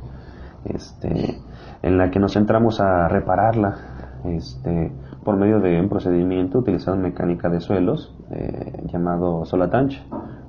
[0.66, 1.40] este,
[1.80, 3.76] en la que nos centramos a repararla,
[4.24, 4.92] este,
[5.24, 10.02] por medio de un procedimiento utilizando mecánica de suelos eh, llamado solatanche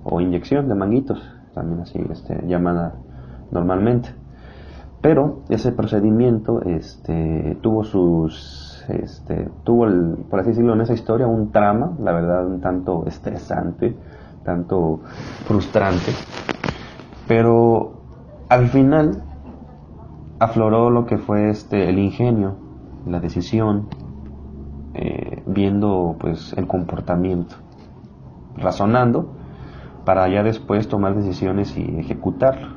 [0.03, 2.93] o inyección de manguitos también así este, llamada
[3.51, 4.09] normalmente.
[5.01, 11.25] Pero ese procedimiento este, tuvo sus, este, tuvo, el, por así decirlo, en esa historia
[11.25, 13.95] un trama, la verdad, un tanto estresante,
[14.43, 15.01] tanto
[15.45, 16.11] frustrante.
[17.27, 17.93] Pero
[18.49, 19.23] al final
[20.39, 22.55] afloró lo que fue este, el ingenio,
[23.07, 23.87] la decisión,
[24.93, 27.55] eh, viendo pues el comportamiento,
[28.57, 29.36] razonando
[30.07, 32.69] para ya después tomar decisiones y ejecutarlo.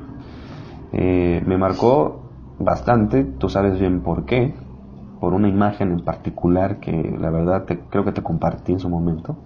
[0.91, 2.23] Eh, me marcó
[2.59, 4.53] bastante, tú sabes bien por qué,
[5.21, 9.37] por una imagen en particular que la verdad creo que te compartí en su momento,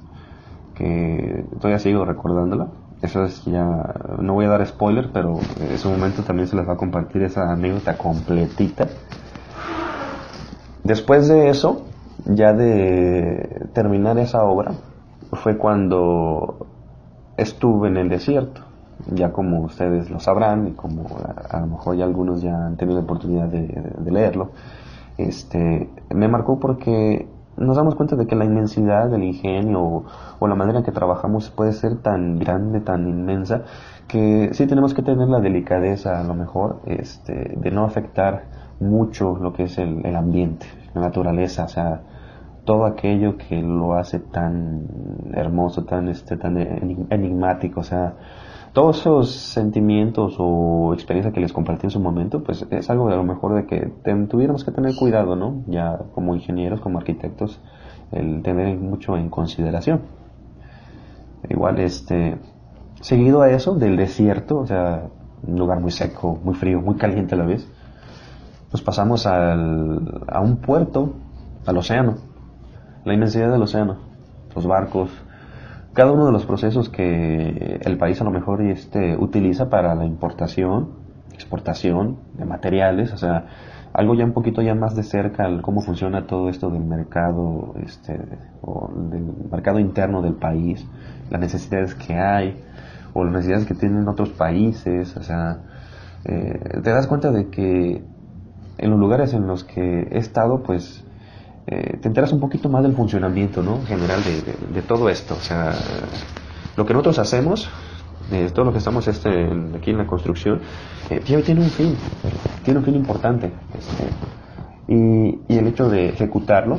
[0.74, 2.70] que todavía sigo recordándola.
[3.04, 6.68] Eso es ya, no voy a dar spoiler, pero en su momento también se les
[6.68, 8.88] va a compartir esa anécdota completita.
[10.84, 11.86] Después de eso,
[12.26, 14.72] ya de terminar esa obra,
[15.34, 16.65] fue cuando
[17.38, 18.62] estuve en el desierto.
[19.14, 21.06] Ya como ustedes lo sabrán y como
[21.50, 24.52] a, lo mejor ya algunos ya han tenido la oportunidad de, leerlo,
[25.18, 30.06] este, me marcó porque nos damos cuenta de que la inmensidad del ingenio
[30.40, 33.64] o, la manera en que trabajamos puede ser tan grande, tan inmensa,
[34.08, 38.44] que sí tenemos que tener la delicadeza a lo mejor este, de no afectar
[38.80, 42.02] mucho lo que es el, el ambiente, la naturaleza, o sea,
[42.66, 44.88] todo aquello que lo hace tan
[45.34, 46.58] hermoso, tan, este, tan
[47.12, 48.16] enigmático, o sea,
[48.74, 53.16] todos esos sentimientos o experiencias que les compartí en su momento, pues es algo de
[53.16, 53.94] lo mejor de que
[54.28, 55.64] tuviéramos que tener cuidado, ¿no?
[55.68, 57.62] Ya como ingenieros, como arquitectos,
[58.12, 60.02] el tener mucho en consideración.
[61.48, 62.38] Igual, este,
[63.00, 65.04] seguido a eso, del desierto, o sea,
[65.48, 67.72] un lugar muy seco, muy frío, muy caliente a la vez,
[68.72, 71.14] pues pasamos al, a un puerto,
[71.66, 72.35] al océano
[73.06, 73.98] la inmensidad del océano,
[74.56, 75.10] los barcos,
[75.94, 80.06] cada uno de los procesos que el país a lo mejor este, utiliza para la
[80.06, 80.90] importación,
[81.34, 83.46] exportación de materiales, o sea,
[83.94, 87.76] algo ya un poquito ya más de cerca al cómo funciona todo esto del mercado,
[87.82, 88.20] este,
[88.62, 90.86] o del mercado interno del país,
[91.30, 92.62] las necesidades que hay,
[93.14, 95.60] o las necesidades que tienen otros países, o sea,
[96.26, 98.04] eh, te das cuenta de que
[98.78, 101.05] en los lugares en los que he estado, pues
[101.68, 103.82] eh, te enteras un poquito más del funcionamiento ¿no?
[103.86, 105.34] general de, todo esto.
[105.34, 105.74] O sea,
[106.78, 107.70] lo que nosotros hacemos,
[108.30, 110.62] de todo lo que estamos este, aquí en la construcción,
[111.10, 111.96] eh, tiene un fin,
[112.64, 113.52] tiene un fin importante.
[113.74, 116.78] Este, y, y, el hecho de ejecutarlo,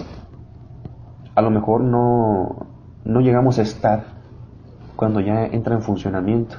[1.35, 2.67] a lo mejor no,
[3.05, 4.05] no llegamos a estar
[4.95, 6.55] cuando ya entra en funcionamiento.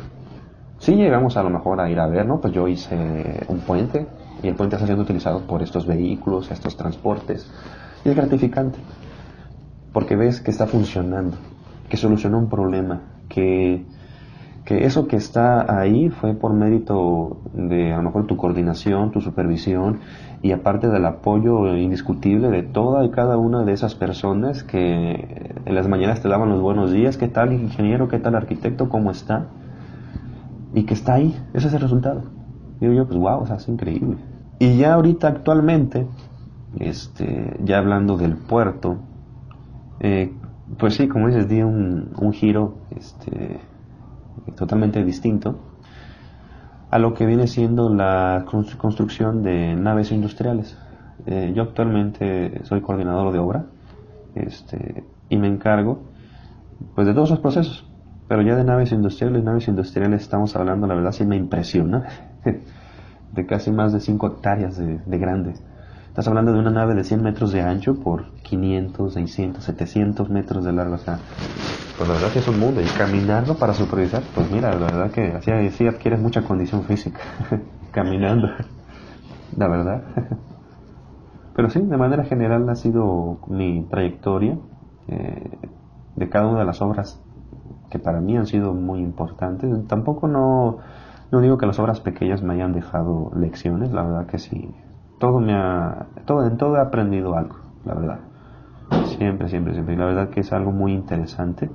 [0.80, 2.42] Sí llegamos a lo mejor a ir a ver, ¿no?
[2.42, 4.06] Pues yo hice un puente
[4.44, 7.50] y el puente está siendo utilizado por estos vehículos, estos transportes
[8.12, 8.80] es gratificante,
[9.94, 11.38] porque ves que está funcionando,
[11.90, 13.86] que solucionó un problema, que,
[14.66, 19.22] que eso que está ahí fue por mérito de a lo mejor tu coordinación, tu
[19.22, 20.00] supervisión
[20.42, 25.76] y aparte del apoyo indiscutible de toda y cada una de esas personas que en
[25.76, 29.48] las mañanas te daban los buenos días, qué tal ingeniero, qué tal arquitecto, cómo está,
[30.74, 32.24] y que está ahí, ese es el resultado.
[32.80, 34.18] Digo yo, pues wow, o sea, es increíble.
[34.60, 36.08] Y ya ahorita actualmente
[36.80, 38.98] este, ya hablando del puerto,
[40.00, 40.34] eh,
[40.78, 43.60] pues sí, como dices, di un, giro este,
[44.56, 45.60] totalmente distinto
[46.90, 50.78] a lo que viene siendo la construcción de naves industriales.
[51.26, 53.66] Eh, yo actualmente soy coordinador de obra
[54.36, 56.00] este, y me encargo
[56.96, 57.86] pues de todos los procesos,
[58.28, 62.06] pero ya de naves industriales, naves industriales estamos hablando, la verdad sí me impresiona,
[63.34, 65.64] de casi más de 5 hectáreas de grandes.
[66.18, 70.66] Estás hablando de una nave de 100 metros de ancho por 500, 600, 700 metros
[70.66, 70.96] de largo.
[70.96, 71.20] O sea,
[71.96, 72.82] pues la verdad que es un mundo.
[72.82, 77.20] Y caminarlo para supervisar, pues mira, la verdad que así, sí adquieres mucha condición física.
[77.92, 78.50] Caminando.
[79.58, 80.02] La verdad.
[81.56, 84.58] Pero sí, de manera general ha sido mi trayectoria
[85.10, 85.60] eh,
[86.16, 87.22] de cada una de las obras
[87.92, 89.70] que para mí han sido muy importantes.
[89.88, 90.80] Tampoco no,
[91.30, 94.74] no digo que las obras pequeñas me hayan dejado lecciones, la verdad que sí,
[95.20, 98.20] todo me ha, todo, en todo he aprendido algo, la verdad.
[99.18, 99.96] Siempre, siempre, siempre.
[99.96, 101.70] Y la verdad que es algo muy interesante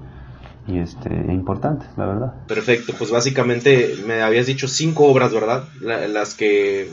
[0.66, 2.32] y este e importante, la verdad.
[2.46, 5.64] Perfecto, pues básicamente me habías dicho cinco obras, ¿verdad?
[5.80, 6.88] las que,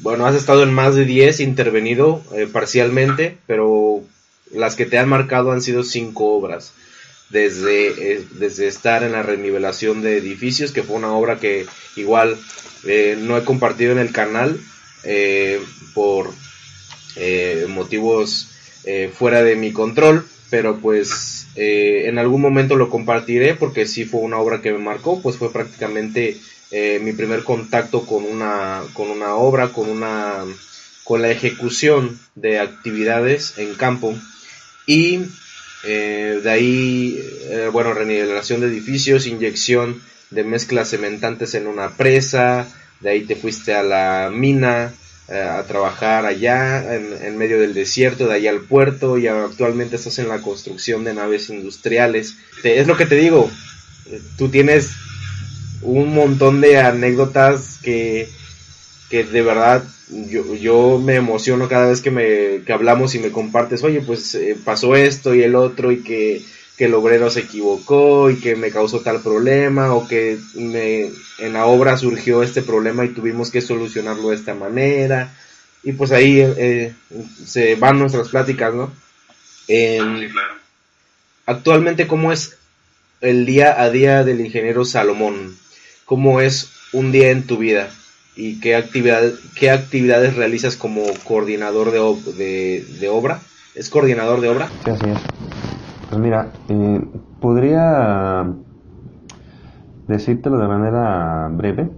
[0.00, 4.00] bueno, has estado en más de diez, intervenido eh, parcialmente, pero
[4.52, 6.72] las que te han marcado han sido cinco obras.
[7.28, 12.36] Desde, eh, desde estar en la renivelación de edificios, que fue una obra que igual
[12.86, 14.60] eh, no he compartido en el canal,
[15.04, 15.60] eh,
[15.94, 16.32] por
[17.16, 18.48] eh, motivos
[18.84, 24.20] eh, fuera de mi control, pero pues en algún momento lo compartiré porque si fue
[24.20, 26.36] una obra que me marcó, pues fue prácticamente
[27.00, 30.44] mi primer contacto con una, con una obra, con una
[31.02, 34.14] con la ejecución de actividades en campo.
[34.86, 35.22] Y
[35.82, 37.18] de ahí,
[37.72, 42.68] bueno, renivelación de edificios, inyección de mezclas cementantes en una presa,
[43.00, 44.92] de ahí te fuiste a la mina
[45.28, 50.18] eh, a trabajar allá en, medio del desierto, de allá al puerto y actualmente estás
[50.18, 52.36] en la construcción de naves industriales.
[52.62, 53.50] es lo que te digo,
[54.38, 54.90] tú tienes
[55.82, 58.28] un montón de anécdotas que,
[59.10, 63.32] que de verdad yo, yo me emociono cada vez que, me, que hablamos y me
[63.32, 66.42] compartes, oye, pues eh, pasó esto y el otro y que
[66.76, 71.52] que el obrero se equivocó y que me causó tal problema o que me, en
[71.54, 75.34] la obra surgió este problema y tuvimos que solucionarlo de esta manera.
[75.82, 76.94] y pues ahí eh,
[77.44, 78.92] se van nuestras pláticas, ¿no?
[81.46, 82.56] Actualmente, ¿cómo es
[83.20, 85.56] el día a día del ingeniero Salomón?
[86.04, 87.90] ¿Cómo es un día en tu vida?
[88.36, 93.40] ¿Y qué, actividad, qué actividades realizas como coordinador de, de, obra?
[93.74, 94.70] ¿Es coordinador de obra?
[94.84, 95.45] Sí, así es.
[96.08, 97.04] Pues mira, eh,
[97.40, 98.46] podría
[100.06, 101.90] decírtelo de manera breve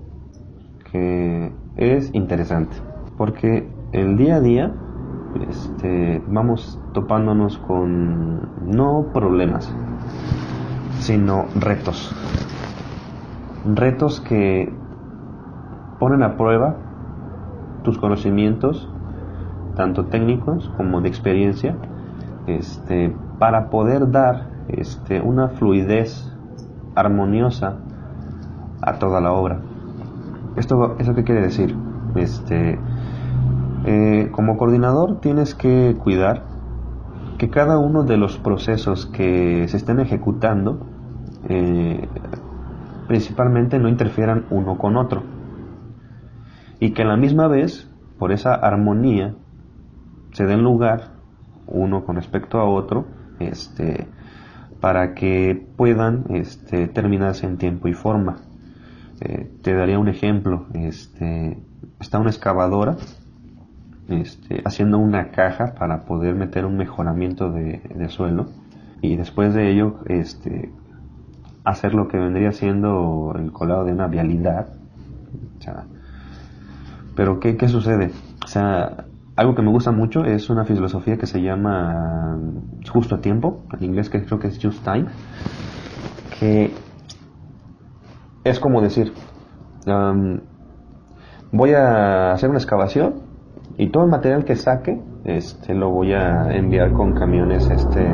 [0.90, 2.74] que es interesante
[3.18, 4.72] porque el día a día
[5.48, 9.70] este, vamos topándonos con no problemas
[11.00, 12.14] sino retos.
[13.74, 14.72] Retos que
[15.98, 16.76] ponen a prueba
[17.82, 18.88] tus conocimientos
[19.76, 21.76] tanto técnicos como de experiencia
[22.48, 26.32] este, para poder dar este, una fluidez
[26.94, 27.76] armoniosa
[28.80, 29.60] a toda la obra.
[30.56, 31.76] ¿Esto, ¿Eso qué quiere decir?
[32.16, 32.78] Este,
[33.84, 36.44] eh, como coordinador tienes que cuidar
[37.38, 40.86] que cada uno de los procesos que se estén ejecutando
[41.48, 42.08] eh,
[43.06, 45.22] principalmente no interfieran uno con otro
[46.80, 47.88] y que a la misma vez
[48.18, 49.34] por esa armonía
[50.32, 51.17] se den lugar
[51.68, 53.06] uno con respecto a otro
[53.38, 54.06] este
[54.80, 58.36] para que puedan este, terminarse en tiempo y forma.
[59.20, 60.66] Eh, te daría un ejemplo.
[60.74, 61.58] Este,
[61.98, 62.96] está una excavadora
[64.08, 68.46] este, haciendo una caja para poder meter un mejoramiento de, suelo
[69.02, 70.70] y después de ello este,
[71.64, 74.68] hacer lo que vendría siendo el colado de una vialidad.
[77.14, 78.12] pero ¿qué, ¿qué sucede?
[78.44, 79.07] O sea,
[79.38, 82.36] algo que me gusta mucho es una filosofía que se llama
[82.92, 85.06] justo a tiempo, en inglés que creo que es just time,
[86.40, 86.74] que
[88.42, 89.12] es como decir,
[91.52, 93.14] voy a hacer una excavación
[93.76, 98.08] y todo el material que saque este lo voy a enviar con camiones este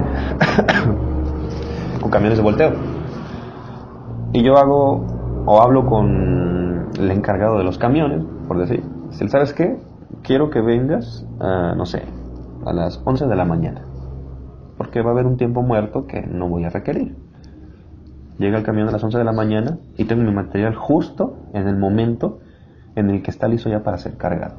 [2.03, 2.73] con camiones de volteo.
[4.35, 5.07] Y yo hago
[5.47, 8.85] o hablo con el encargado de los camiones por decir
[9.29, 9.79] sabes qué
[10.23, 12.03] quiero que vengas, no sé,
[12.65, 13.83] a las 11 de la mañana,
[14.79, 17.17] porque va a haber un tiempo muerto que no voy a requerir.
[18.39, 21.69] Llega el camión a las 11 de la mañana y tengo mi material justo en
[21.69, 22.41] el momento
[22.97, 24.57] en el que está listo ya para ser cargado.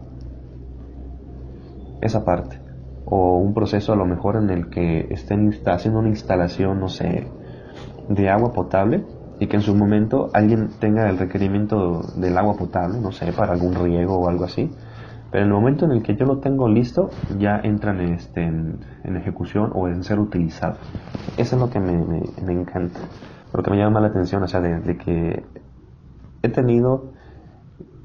[2.01, 2.61] Esa parte.
[3.05, 7.27] O un proceso a lo mejor en el que estén haciendo una instalación, no sé,
[8.07, 9.03] de agua potable
[9.39, 13.53] y que en su momento alguien tenga el requerimiento del agua potable, no sé, para
[13.53, 14.71] algún riego o algo así
[15.35, 18.79] pero en el momento en el que yo lo tengo listo, ya entran este, en,
[19.17, 20.77] ejecución o en ser utilizado.
[21.35, 22.05] Eso es lo que me,
[22.41, 23.01] me, encanta,
[23.53, 25.43] lo que me llama la atención, o sea, de, que
[26.41, 27.11] he tenido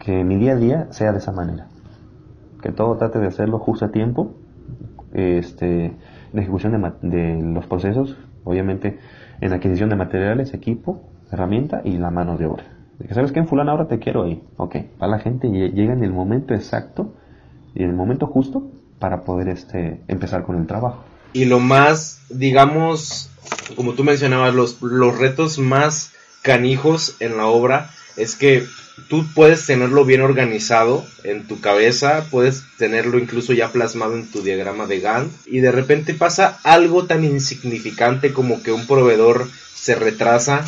[0.01, 1.69] que mi día a día sea de esa manera.
[2.63, 4.35] Que todo trate de hacerlo justo a tiempo,
[5.13, 5.87] este,
[6.33, 8.99] en ejecución de, de los procesos, obviamente
[9.41, 12.65] en adquisición de materiales, equipo, herramienta y la mano de obra.
[13.13, 13.39] ¿Sabes qué?
[13.39, 14.43] En fulano ahora te quiero ahí.
[14.57, 17.15] Ok, para la gente llega en el momento exacto
[17.75, 21.05] en el momento justo para poder este, empezar con el trabajo.
[21.33, 23.31] Y lo más, digamos,
[23.77, 26.13] como tú mencionabas, los, los retos más
[26.43, 28.65] canijos en la obra es que
[29.09, 34.43] tú puedes tenerlo bien organizado en tu cabeza, puedes tenerlo incluso ya plasmado en tu
[34.43, 39.95] diagrama de Gantt y de repente pasa algo tan insignificante como que un proveedor se
[39.95, 40.65] retrasa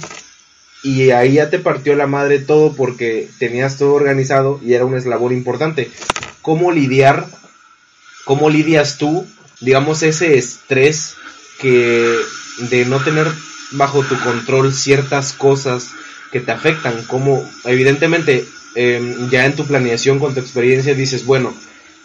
[0.83, 4.97] y ahí ya te partió la madre todo porque tenías todo organizado y era un
[4.97, 5.91] eslabón importante.
[6.43, 7.27] ¿Cómo lidiar?
[8.25, 9.27] ¿Cómo lidias tú,
[9.61, 11.17] digamos, ese estrés
[11.61, 12.19] que
[12.59, 13.27] de no tener
[13.73, 15.91] bajo tu control ciertas cosas
[16.31, 17.05] que te afectan?
[17.05, 21.55] Como evidentemente em, ya en tu planeación con tu experiencia dices, bueno,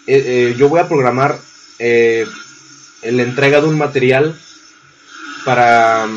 [0.07, 1.37] eh, eh, yo voy a programar
[1.79, 2.25] eh,
[3.03, 4.39] la entrega de un material
[5.45, 6.07] para,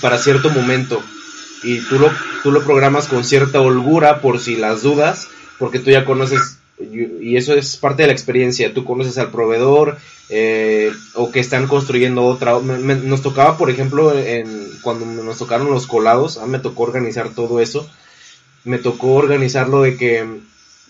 [0.00, 1.02] para cierto momento
[1.62, 2.10] y tú lo,
[2.42, 5.28] tú lo programas con cierta holgura por si las dudas,
[5.58, 6.58] porque tú ya conoces,
[6.90, 11.66] y eso es parte de la experiencia, tú conoces al proveedor eh, o que están
[11.66, 12.58] construyendo otra.
[12.60, 17.30] nos tocaba, por ejemplo, en, cuando nos tocaron los colados, a mí me tocó organizar
[17.30, 17.88] todo eso,
[18.64, 20.26] me tocó organizarlo de que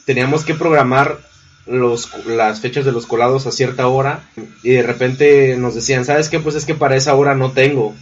[0.05, 1.19] teníamos que programar
[1.67, 4.29] los, las fechas de los colados a cierta hora
[4.63, 6.41] y de repente nos decían, ¿sabes qué?
[6.41, 7.95] Pues es que para esa hora no tengo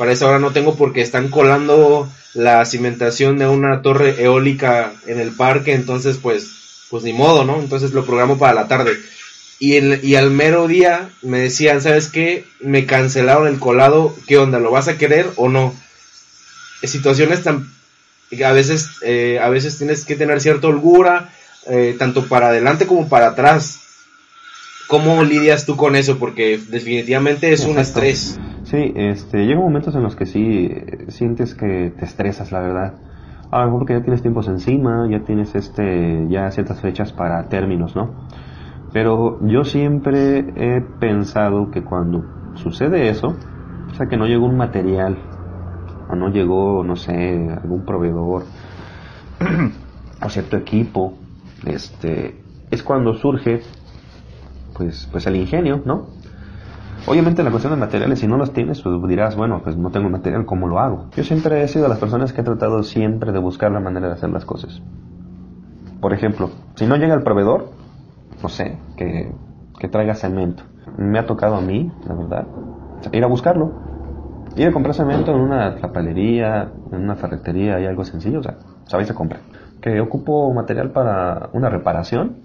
[0.00, 5.20] para esa hora no tengo porque están colando la cimentación de una torre eólica en
[5.20, 6.59] el parque, entonces pues,
[6.90, 7.60] pues ni modo, ¿no?
[7.60, 8.92] Entonces lo programo para la tarde.
[9.58, 12.44] Y, y al mero día me decían, ¿sabes qué?
[12.60, 14.58] Me cancelaron el colado, ¿qué onda?
[14.58, 15.74] ¿Lo vas a querer o no?
[16.82, 17.70] Situaciones tan...
[18.44, 21.30] A veces, eh, a veces tienes que tener cierta holgura,
[21.66, 23.80] eh, tanto para adelante como para atrás.
[24.86, 26.18] ¿Cómo lidias tú con eso?
[26.18, 28.38] Porque definitivamente es un estrés.
[28.64, 30.70] Sí, este, llega momentos en los que sí
[31.08, 32.94] sientes que te estresas, la verdad.
[33.50, 37.48] A lo mejor porque ya tienes tiempos encima, ya tienes este, ya ciertas fechas para
[37.48, 38.10] términos, ¿no?
[38.92, 42.22] Pero yo siempre he pensado que cuando
[42.54, 43.36] sucede eso,
[43.90, 45.18] o sea, que no llegó un material,
[46.08, 48.44] o no llegó, no sé, algún proveedor,
[50.22, 51.14] o cierto equipo,
[51.66, 52.36] este,
[52.70, 53.62] es cuando surge,
[54.74, 56.19] pues, pues el ingenio, ¿no?
[57.06, 60.08] Obviamente la cuestión de materiales, si no los tienes, pues dirás, bueno, pues no tengo
[60.10, 61.06] material, ¿cómo lo hago?
[61.16, 64.08] Yo siempre he sido de las personas que he tratado siempre de buscar la manera
[64.08, 64.82] de hacer las cosas.
[66.00, 67.70] Por ejemplo, si no llega el proveedor,
[68.42, 69.32] no sé, que,
[69.78, 70.62] que traiga cemento.
[70.96, 72.46] Me ha tocado a mí, la verdad,
[73.12, 73.72] ir a buscarlo.
[74.56, 78.56] Ir a comprar cemento en una tapalería, en una ferretería y algo sencillo, o sea,
[78.86, 79.38] sabéis se compra.
[79.80, 82.36] Que ocupo material para una reparación,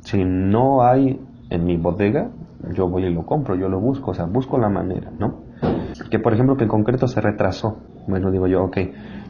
[0.00, 1.20] si no hay
[1.50, 2.28] en mi bodega,
[2.74, 5.40] yo voy y lo compro, yo lo busco, o sea, busco la manera, ¿no?
[6.10, 7.78] Que por ejemplo que el concreto se retrasó.
[8.06, 8.78] Bueno, digo yo, ok,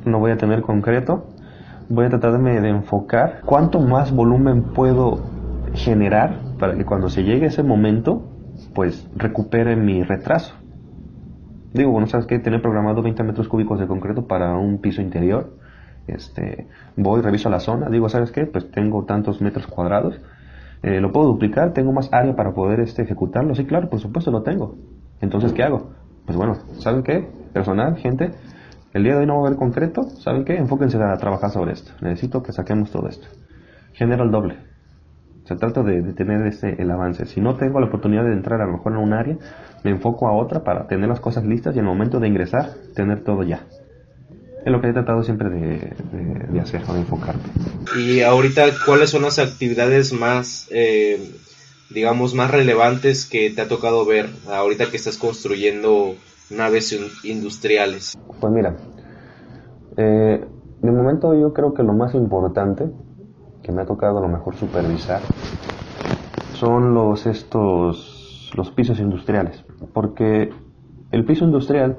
[0.04, 1.26] no voy a tener concreto,
[1.88, 5.20] voy a tratarme de enfocar cuánto más volumen puedo
[5.74, 8.22] generar para que cuando se llegue ese momento,
[8.74, 10.54] pues recupere mi retraso.
[11.72, 12.38] Digo, bueno, ¿sabes qué?
[12.38, 15.56] Tener programado 20 metros cúbicos de concreto para un piso interior.
[16.08, 16.66] Este,
[16.96, 18.46] voy, reviso la zona, digo, ¿sabes qué?
[18.46, 20.20] Pues tengo tantos metros cuadrados
[20.82, 21.72] eh, ¿Lo puedo duplicar?
[21.72, 23.54] ¿Tengo más área para poder este, ejecutarlo?
[23.54, 24.76] Sí, claro, por supuesto lo tengo.
[25.20, 25.90] Entonces, ¿qué hago?
[26.24, 27.28] Pues bueno, ¿saben qué?
[27.52, 28.30] Personal, gente,
[28.94, 30.56] el día de hoy no va a haber concreto, ¿saben qué?
[30.56, 31.92] Enfóquense a trabajar sobre esto.
[32.00, 33.26] Necesito que saquemos todo esto.
[33.92, 34.56] Genera el doble.
[35.44, 37.26] Se trata de, de tener ese, el avance.
[37.26, 39.36] Si no tengo la oportunidad de entrar a lo mejor en un área,
[39.84, 42.70] me enfoco a otra para tener las cosas listas y en el momento de ingresar,
[42.94, 43.66] tener todo ya.
[44.64, 45.92] Es lo que he tratado siempre de,
[46.50, 47.42] de, hacer, de enfocarme.
[47.98, 51.34] Y ahorita, ¿cuáles son las actividades más, eh,
[51.88, 56.14] digamos, más relevantes que te ha tocado ver ahorita que estás construyendo
[56.50, 56.94] naves
[57.24, 58.18] industriales?
[58.38, 58.76] Pues mira,
[59.96, 60.44] eh,
[60.82, 62.84] de momento yo creo que lo más importante
[63.62, 65.20] que me ha tocado a lo mejor supervisar
[66.54, 70.50] son los estos los pisos industriales, porque
[71.12, 71.96] el piso industrial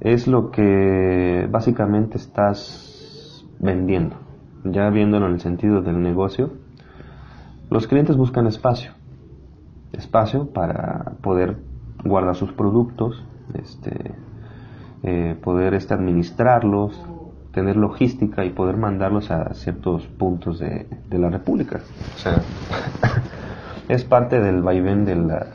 [0.00, 4.16] es lo que básicamente estás vendiendo.
[4.64, 6.52] Ya viéndolo en el sentido del negocio,
[7.70, 8.92] los clientes buscan espacio.
[9.92, 11.56] Espacio para poder
[12.04, 13.24] guardar sus productos,
[13.54, 14.12] este,
[15.02, 17.00] eh, poder este, administrarlos,
[17.52, 21.80] tener logística y poder mandarlos a ciertos puntos de, la República.
[22.14, 22.42] O sea,
[23.88, 25.46] es parte del vaivén de la,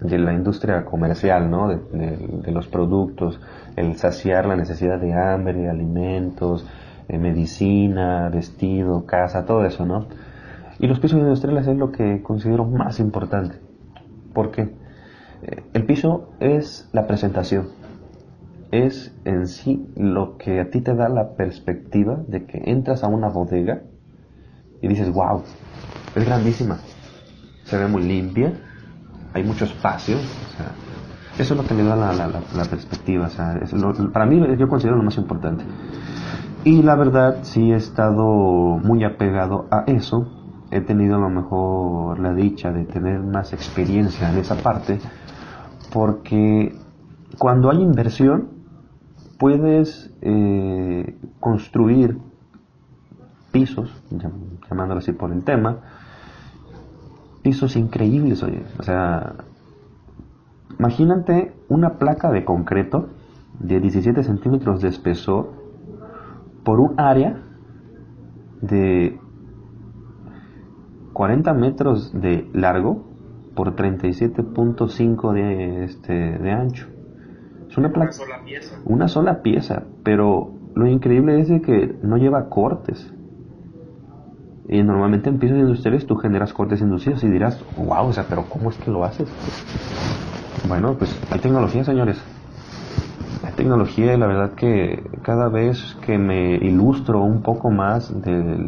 [0.00, 1.68] de la industria comercial, ¿no?
[1.68, 3.40] de los productos,
[3.76, 6.66] el saciar la necesidad de hambre, alimentos,
[7.10, 10.06] eh, medicina, vestido, casa, todo eso, ¿no?
[10.78, 13.56] Y los pisos industriales es lo que considero más importante.
[14.32, 14.70] porque
[15.42, 17.70] eh, el piso es la presentación.
[18.70, 23.08] Es en sí lo que a ti te da la perspectiva de que entras a
[23.08, 23.82] una bodega
[24.80, 25.42] y dices, wow,
[26.14, 26.78] es grandísima.
[27.64, 28.52] Se ve muy limpia,
[29.32, 30.72] hay mucho espacio, o sea,
[31.38, 33.28] eso es lo que le da la, perspectiva.
[34.12, 35.64] para mí yo considero lo más importante.
[36.64, 40.28] Y la verdad sí he estado muy apegado a eso.
[40.70, 44.98] He tenido a lo mejor la dicha de tener más experiencia en esa parte.
[45.90, 46.76] Porque
[47.38, 48.48] cuando hay inversión
[49.38, 52.18] puedes eh, construir
[53.50, 53.90] pisos,
[54.68, 55.78] llamándolo así por el tema,
[57.42, 58.62] pisos increíbles, oye.
[58.78, 59.34] O sea,
[60.80, 63.10] Imagínate una placa de concreto
[63.58, 65.50] de 17 centímetros de espesor
[66.64, 67.42] por un área
[68.62, 69.20] de
[71.12, 73.04] 40 metros de largo
[73.54, 76.88] por 37.5 de, este, de ancho.
[77.68, 78.80] Es una, placa, una sola pieza.
[78.86, 83.12] Una sola pieza, pero lo increíble es que no lleva cortes.
[84.68, 88.48] Y normalmente en piezas industriales tú generas cortes inducidos y dirás, wow, o sea, pero
[88.48, 89.28] ¿cómo es que lo haces?
[90.68, 92.22] Bueno, pues hay tecnología, señores.
[93.44, 98.58] Hay tecnología y la verdad que cada vez que me ilustro un poco más de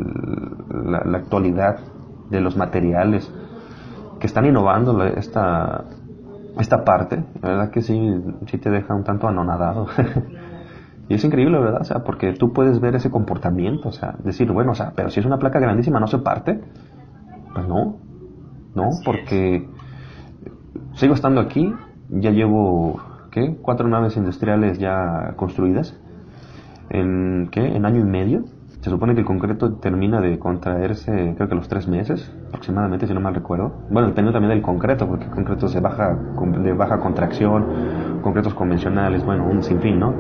[0.71, 1.81] la, actualidad
[2.31, 3.31] de los materiales
[4.19, 5.85] que están innovando esta,
[6.59, 7.99] esta parte, la verdad que sí,
[8.47, 9.87] sí te deja un tanto anonadado.
[11.09, 11.81] y es increíble, ¿verdad?
[11.81, 15.11] O sea, porque tú puedes ver ese comportamiento, o sea, decir, bueno, o sea, pero
[15.11, 16.61] si es una placa grandísima, ¿no se parte?
[17.53, 17.99] Pues no,
[18.75, 19.69] no, porque
[20.95, 21.73] sigo estando aquí,
[22.09, 23.01] ya llevo,
[23.31, 23.57] ¿qué?
[23.61, 25.99] Cuatro naves industriales ya construidas.
[26.91, 27.61] ¿En qué?
[27.61, 28.45] ¿En año y medio?
[28.81, 33.15] Se supone que el concreto termina de contraerse, creo que los tres meses, aproximadamente, si
[33.15, 33.73] no mal recuerdo.
[33.91, 36.19] Bueno, dependiendo también del concreto, porque el concreto se baja,
[36.63, 40.13] de baja contracción, concretos convencionales, bueno, un sinfín, ¿no?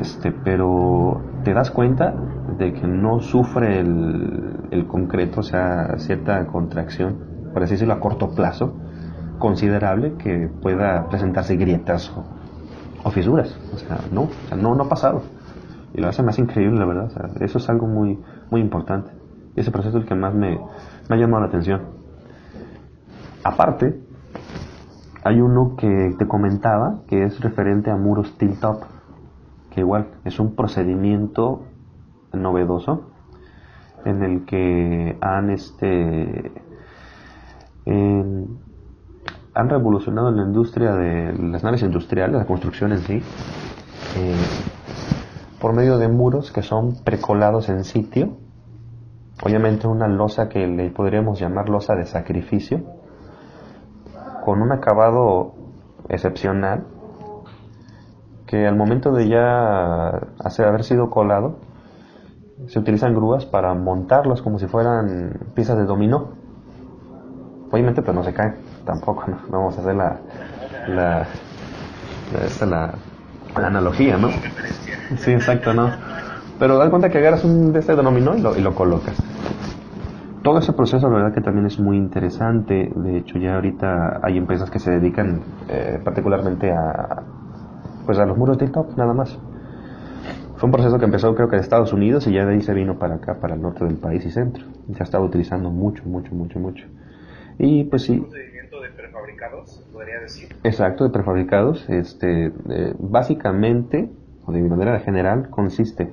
[0.00, 2.14] Este, pero te das cuenta
[2.58, 7.18] de que no sufre el, el concreto, o sea, cierta contracción,
[7.52, 8.74] por así decirlo, a corto plazo,
[9.38, 12.12] considerable, que pueda presentarse grietas
[13.04, 13.58] o, fisuras.
[13.74, 15.22] O sea, no, o sea, no, no ha pasado
[15.92, 17.10] y lo hace más increíble, la verdad.
[17.42, 18.18] eso es algo muy,
[18.50, 19.10] muy importante.
[19.56, 20.58] Y ese proceso es el que más me,
[21.08, 21.82] me ha llamado la atención.
[23.42, 24.00] Aparte,
[25.24, 28.84] hay uno que te comentaba que es referente a muros tilt-up,
[29.70, 31.62] que igual es un procedimiento
[32.32, 33.10] novedoso
[34.04, 36.52] en el que han este
[39.54, 43.22] han revolucionado la industria de las naves industriales, la construcción en sí.
[44.16, 44.34] Eh,
[45.60, 48.36] por medio de muros que son precolados en sitio.
[49.44, 52.82] Obviamente una losa que le podríamos llamar losa de sacrificio,
[54.44, 55.54] con un acabado
[56.08, 56.86] excepcional,
[58.50, 61.60] que al momento de ya haber sido colado,
[62.66, 66.30] se utilizan grúas para montarlos como si fueran piezas de dominó.
[67.70, 69.38] Obviamente pues no se caen, tampoco, ¿no?
[69.50, 70.16] vamos a hacer la,
[70.88, 71.26] la,
[72.66, 72.94] la,
[73.56, 74.30] la analogía, ¿no?
[75.16, 75.88] Sí, exacto, ¿no?
[76.58, 79.14] Pero das cuenta que agarras un de este dominó y lo, y lo colocas.
[80.42, 82.90] Todo ese proceso, la verdad que también es muy interesante.
[82.96, 87.22] De hecho, ya ahorita hay empresas que se dedican eh, particularmente a,
[88.10, 89.38] pues a los muros de top, nada más.
[90.56, 92.74] Fue un proceso que empezó creo que en Estados Unidos y ya de ahí se
[92.74, 94.64] vino para acá, para el norte del país y centro.
[94.92, 96.86] Se ha estado utilizando mucho, mucho, mucho, mucho.
[97.56, 98.18] Y pues sí.
[98.18, 100.48] procedimiento de prefabricados, podría decir?
[100.64, 101.88] Exacto, de prefabricados.
[101.88, 104.10] Este, eh, básicamente
[104.48, 106.10] de manera general, consiste,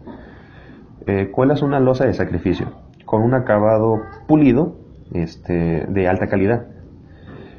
[1.07, 2.73] eh, cuelas una losa de sacrificio
[3.05, 4.75] con un acabado pulido
[5.15, 6.67] este, de alta calidad.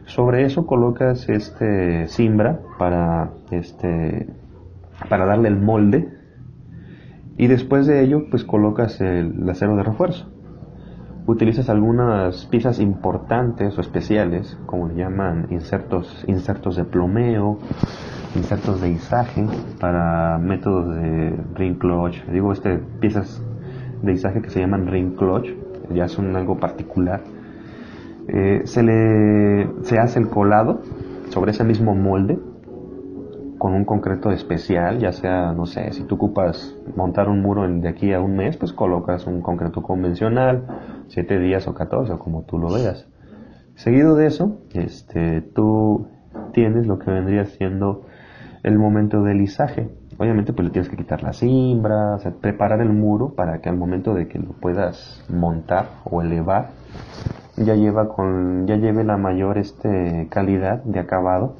[0.08, 4.26] Sobre eso colocas este cimbra para, este,
[5.10, 6.08] para darle el molde
[7.36, 10.26] y después de ello pues colocas el acero de refuerzo.
[11.26, 17.58] Utilizas algunas piezas importantes o especiales, como le llaman insertos, insertos de plomeo,
[18.34, 19.46] insertos de izaje
[19.78, 22.24] para métodos de ring clutch.
[22.32, 23.42] Digo, este, piezas
[24.02, 25.50] de izaje que se llaman ring clutch,
[25.92, 27.20] ya son algo particular.
[28.28, 30.82] Eh, se le se hace el colado
[31.30, 32.38] sobre ese mismo molde
[33.58, 37.88] con un concreto especial, ya sea, no sé, si tú ocupas montar un muro de
[37.88, 40.64] aquí a un mes, pues colocas un concreto convencional,
[41.08, 43.08] 7 días o 14, o como tú lo veas.
[43.74, 46.06] Seguido de eso, este, tú
[46.52, 48.02] tienes lo que vendría siendo
[48.62, 49.88] el momento del lisaje.
[50.18, 53.68] Obviamente pues le tienes que quitar la cimbra, o sea, preparar el muro para que
[53.68, 56.70] al momento de que lo puedas montar o elevar
[57.64, 61.56] ya lleva con ya lleve la mayor este calidad de acabado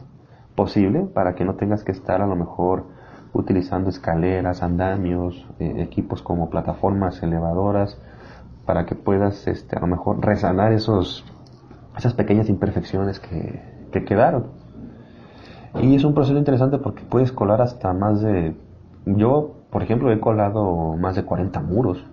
[0.54, 2.84] posible para que no tengas que estar a lo mejor
[3.32, 7.98] utilizando escaleras, andamios, eh, equipos como plataformas elevadoras
[8.64, 11.24] para que puedas este a lo mejor resanar esos
[11.96, 14.46] esas pequeñas imperfecciones que, que quedaron.
[15.80, 18.56] Y es un proceso interesante porque puedes colar hasta más de...
[19.04, 22.04] Yo, por ejemplo, he colado más de 40 muros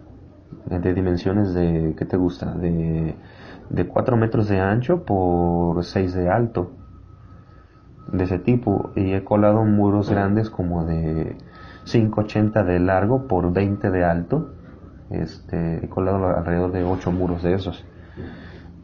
[0.65, 1.95] de dimensiones de...
[1.97, 2.51] ¿Qué te gusta?
[2.53, 3.15] De,
[3.69, 6.71] de 4 metros de ancho por 6 de alto.
[8.11, 8.91] De ese tipo.
[8.95, 11.37] Y he colado muros grandes como de
[11.85, 14.51] 5,80 de largo por 20 de alto.
[15.09, 17.85] Este, he colado alrededor de 8 muros de esos.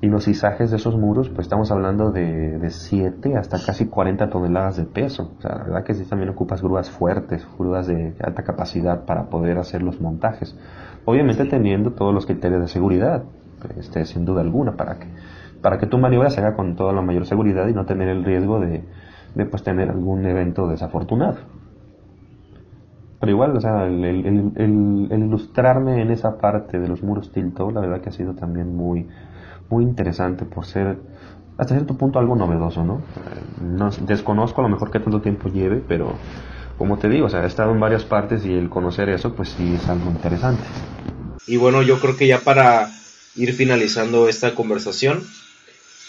[0.04, 4.32] Y los izajes de esos muros, pues estamos hablando de, de 7 hasta casi 40
[4.32, 5.34] toneladas de peso.
[5.38, 9.30] O sea, la verdad que sí también ocupas grúas fuertes, grúas de alta capacidad para
[9.30, 10.58] poder hacer los montajes.
[11.06, 13.24] Obviamente teniendo todos los criterios de seguridad,
[13.78, 15.08] este, sin duda alguna, para que,
[15.62, 18.24] para que tu maniobra se haga con toda la mayor seguridad y no tener el
[18.24, 18.84] riesgo de,
[19.36, 21.38] de pues, tener algún evento desafortunado.
[23.20, 27.70] Pero igual, o sea, el, el, el, ilustrarme en esa parte de los muros tilto,
[27.70, 29.08] la verdad que ha sido también muy,
[29.70, 30.98] muy interesante por ser
[31.58, 33.02] hasta cierto punto algo novedoso, ¿no?
[33.62, 36.14] no desconozco a lo mejor qué tanto tiempo lleve, pero
[36.80, 39.50] como te digo, o sea, he estado en varias partes y el conocer eso, pues
[39.50, 40.64] sí es algo interesante.
[41.46, 42.88] Y bueno, yo creo que ya para
[43.36, 45.28] ir finalizando esta conversación,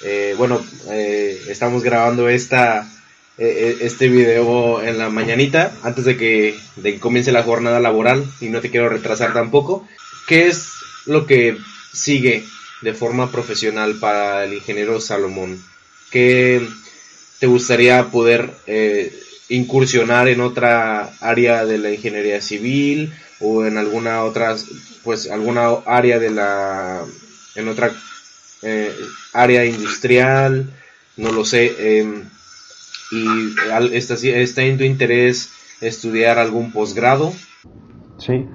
[0.05, 2.91] eh, bueno, eh, estamos grabando esta,
[3.39, 8.25] eh, este video en la mañanita, antes de que, de que comience la jornada laboral,
[8.41, 9.87] y no te quiero retrasar tampoco.
[10.27, 10.73] ¿Qué es
[11.07, 11.57] lo que
[11.93, 12.45] sigue
[12.81, 15.63] de forma profesional para el ingeniero Salomón?
[16.11, 16.67] ¿Qué
[17.43, 19.13] te gustaría poder eh,
[19.49, 24.55] incursionar en otra área de la ingeniería civil o en alguna otra,
[25.05, 27.01] pues alguna área de la,
[27.57, 27.91] en otra
[28.63, 28.93] eh,
[29.35, 30.71] área industrial,
[31.17, 32.25] no lo sé, em,
[33.11, 35.51] y está, está en tu interés
[35.81, 37.33] estudiar algún posgrado.
[38.19, 38.47] Sí.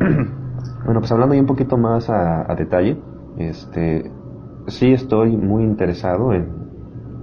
[0.84, 2.96] Bueno, pues hablando ya un poquito más a, detalle,
[3.36, 4.10] este,
[4.68, 6.48] sí estoy muy interesado en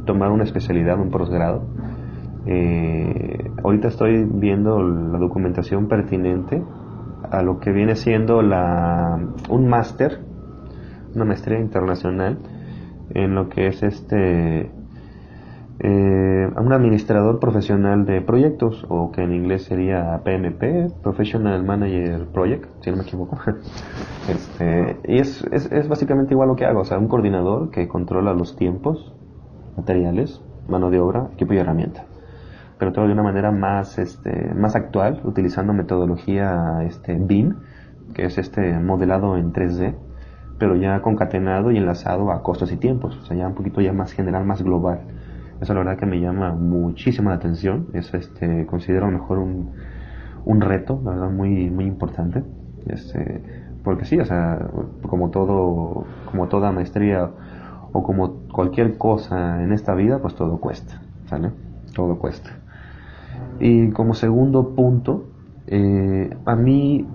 [0.05, 1.65] tomar una especialidad, un posgrado.
[2.45, 6.61] Eh, ahorita estoy viendo la documentación pertinente
[7.31, 9.19] a lo que viene siendo la,
[9.49, 10.19] un máster,
[11.13, 12.37] una maestría internacional
[13.13, 14.71] en lo que es este
[15.79, 22.65] eh, un administrador profesional de proyectos o que en inglés sería PMP, Professional Manager Project,
[22.81, 23.37] si no me equivoco.
[24.29, 27.87] este, y es, es, es básicamente igual lo que hago, o sea, un coordinador que
[27.87, 29.13] controla los tiempos,
[29.75, 32.05] materiales, mano de obra, equipo y herramienta
[32.77, 37.55] pero todo de una manera más, este, más actual, utilizando metodología este, BIM,
[38.13, 39.95] que es este modelado en 3D,
[40.57, 43.93] pero ya concatenado y enlazado a costos y tiempos, o sea, ya un poquito ya
[43.93, 44.99] más general, más global.
[45.61, 49.71] Eso la verdad que me llama muchísimo la atención, es este, considero mejor un,
[50.45, 52.43] un reto, la verdad, muy, muy importante,
[52.87, 53.41] este,
[53.83, 54.59] porque sí, o sea,
[55.07, 57.29] como todo, como toda maestría
[57.91, 61.51] o como cualquier cosa en esta vida, pues todo cuesta, ¿sale?
[61.93, 62.64] Todo cuesta.
[63.59, 65.25] Y como segundo punto,
[65.67, 67.05] eh, a mí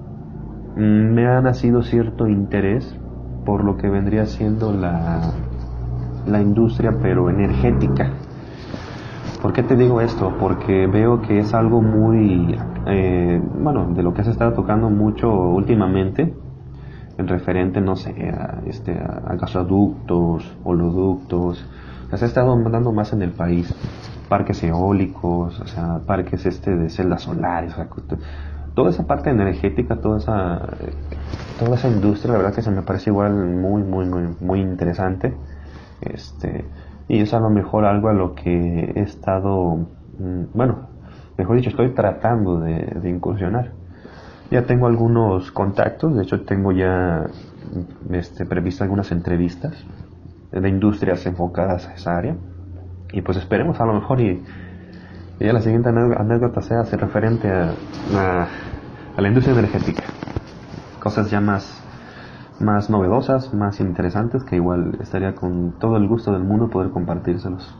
[0.77, 2.97] me ha nacido cierto interés
[3.45, 5.33] por lo que vendría siendo la,
[6.27, 8.11] la industria, pero energética.
[9.43, 10.35] ¿Por qué te digo esto?
[10.39, 15.31] Porque veo que es algo muy, eh, bueno, de lo que se está tocando mucho
[15.31, 16.35] últimamente,
[17.17, 21.67] en referente, no sé, a, este, a gasoductos, holoductos,
[22.13, 23.75] se ha estado dando más en el país
[24.31, 27.75] parques eólicos, o sea, parques este de celdas solares,
[28.75, 30.69] toda esa parte energética, toda esa
[31.59, 35.35] toda esa industria, la verdad que se me parece igual muy muy muy muy interesante.
[36.01, 36.65] Este,
[37.09, 40.89] y es a lo mejor algo a lo que he estado mm, bueno,
[41.37, 43.73] mejor dicho, estoy tratando de, incursionar.
[44.53, 47.27] Ya tengo algunos contactos, de hecho tengo ya
[48.11, 49.75] este, previsto algunas entrevistas
[50.53, 52.37] de industrias enfocadas a esa área
[53.13, 54.43] y pues esperemos a lo mejor y,
[55.41, 57.75] ya la siguiente anécdota sea referente a,
[58.15, 60.05] a, la industria energética.
[60.99, 61.83] Cosas ya más,
[62.59, 67.75] más novedosas, más interesantes, que igual estaría con todo el gusto del mundo poder compartírselos.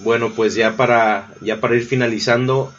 [0.00, 2.72] Bueno, pues ya para, ya para ir finalizando,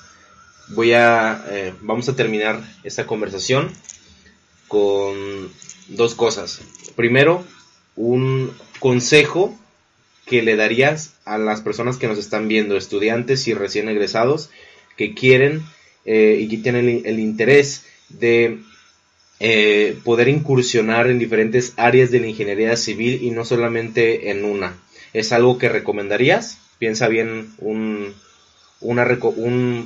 [0.75, 3.69] voy a, eh, vamos a terminar esta conversación
[4.67, 5.15] con
[5.87, 6.61] dos cosas.
[6.97, 7.43] Primero,
[7.95, 9.55] un consejo
[10.27, 14.49] que le darías a las personas que nos están viendo, estudiantes y recién egresados,
[14.97, 15.63] que quieren
[16.05, 18.59] eh, y que tienen el, interés de
[19.39, 24.77] eh, poder incursionar en diferentes áreas de la ingeniería civil y no solamente en una?
[25.13, 26.57] ¿Es algo que recomendarías?
[26.77, 28.13] Piensa bien un,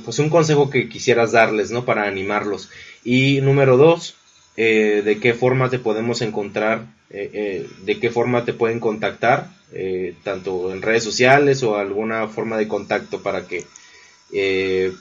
[0.04, 1.84] pues un consejo que quisieras darles, ¿no?
[1.84, 2.68] Para animarlos.
[3.04, 4.16] Y número dos,
[4.56, 10.72] eh, de qué forma te podemos encontrar, de qué forma te pueden contactar eh, tanto
[10.72, 13.64] en redes sociales o alguna forma de contacto para que
[14.32, 14.92] eh,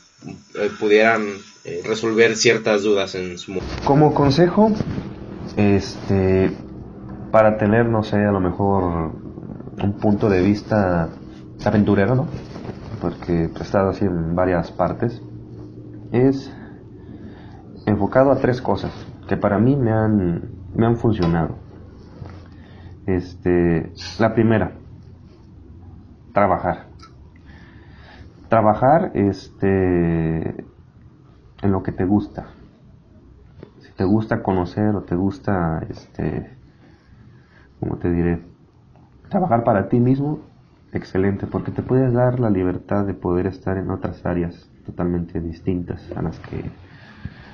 [0.56, 1.26] eh, pudieran
[1.84, 3.68] resolver ciertas dudas en su mundo.
[3.86, 4.72] Como consejo,
[5.58, 6.52] este,
[7.32, 9.12] para tener, no sé, a lo mejor
[9.82, 11.10] un punto de vista
[11.64, 12.28] aventurero, ¿no?
[13.00, 15.22] Porque he estado así en varias partes,
[16.12, 16.52] es
[17.86, 18.92] enfocado a tres cosas
[19.28, 21.61] que para mí me han, me han funcionado.
[23.16, 24.72] Este, la primera,
[26.34, 26.88] trabajar.
[28.48, 30.66] Trabajar este,
[31.62, 32.48] en lo que te gusta.
[33.82, 36.52] Si te gusta conocer o te gusta, este,
[37.80, 38.42] como te diré,
[39.30, 40.40] trabajar para ti mismo,
[40.94, 46.10] excelente, porque te puedes dar la libertad de poder estar en otras áreas totalmente distintas
[46.16, 46.64] a las que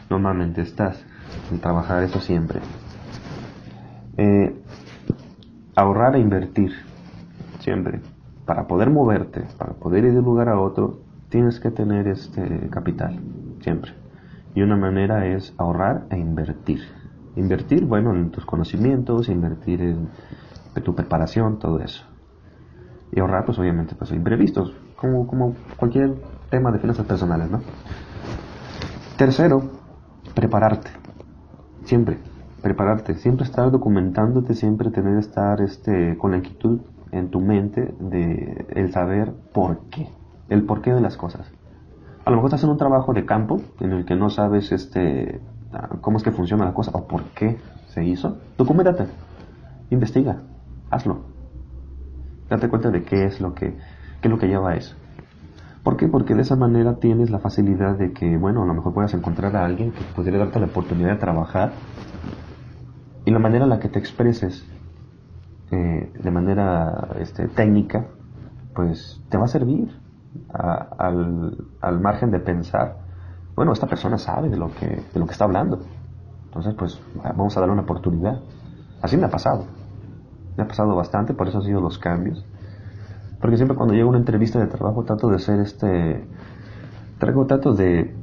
[0.10, 1.04] normalmente estás.
[1.52, 2.60] En trabajar eso siempre.
[4.18, 4.56] Eh,
[5.78, 6.72] ahorrar e invertir,
[7.60, 8.02] siempre.
[8.46, 12.68] Para poder moverte, para poder ir de un lugar a otro, tienes que tener este
[12.72, 13.20] capital,
[13.62, 13.94] siempre.
[14.56, 16.82] Y una manera es ahorrar e invertir.
[17.36, 20.10] Invertir, bueno, en tus conocimientos, invertir en,
[20.84, 22.04] tu preparación, todo eso.
[23.12, 26.16] Y ahorrar, pues obviamente, pues imprevistos, como, como cualquier
[26.50, 27.62] tema de finanzas personales, ¿no?
[29.18, 29.62] Tercero,
[30.34, 30.90] prepararte.
[31.84, 32.18] Siempre
[32.62, 36.80] prepararte, siempre estar documentándote, siempre tener estar este con la inquietud
[37.12, 40.10] en tu mente de el saber por qué,
[40.50, 41.52] el porqué de las cosas.
[42.26, 45.40] A lo mejor estás en un trabajo de campo en el que no sabes este,
[45.72, 48.38] ah, cómo es que funciona la cosa o por qué se hizo.
[48.58, 49.06] Documentate,
[49.90, 50.42] investiga,
[50.90, 51.22] hazlo.
[52.50, 53.78] Date cuenta de qué es lo que,
[54.22, 54.96] qué es lo que lleva a eso.
[55.84, 56.10] ¿Por qué?
[56.10, 59.56] Porque de esa manera tienes la facilidad de que, bueno, a lo mejor puedas encontrar
[59.56, 61.72] a alguien que podría darte la oportunidad de trabajar
[63.28, 64.66] y la manera en la que te expreses
[65.72, 68.06] eh, de manera este, técnica,
[68.74, 69.94] pues te va a servir
[70.48, 73.00] al, al, margen de pensar,
[73.54, 75.82] bueno, esta persona sabe de lo, que, de lo que está hablando.
[76.46, 78.40] Entonces, pues vamos a darle una oportunidad.
[79.02, 79.66] Así me ha pasado.
[80.56, 82.46] Me ha pasado bastante, por eso han sido los cambios.
[83.42, 86.26] Porque siempre cuando llego a una entrevista de trabajo trato de ser este...
[87.20, 88.16] Traigo trato de,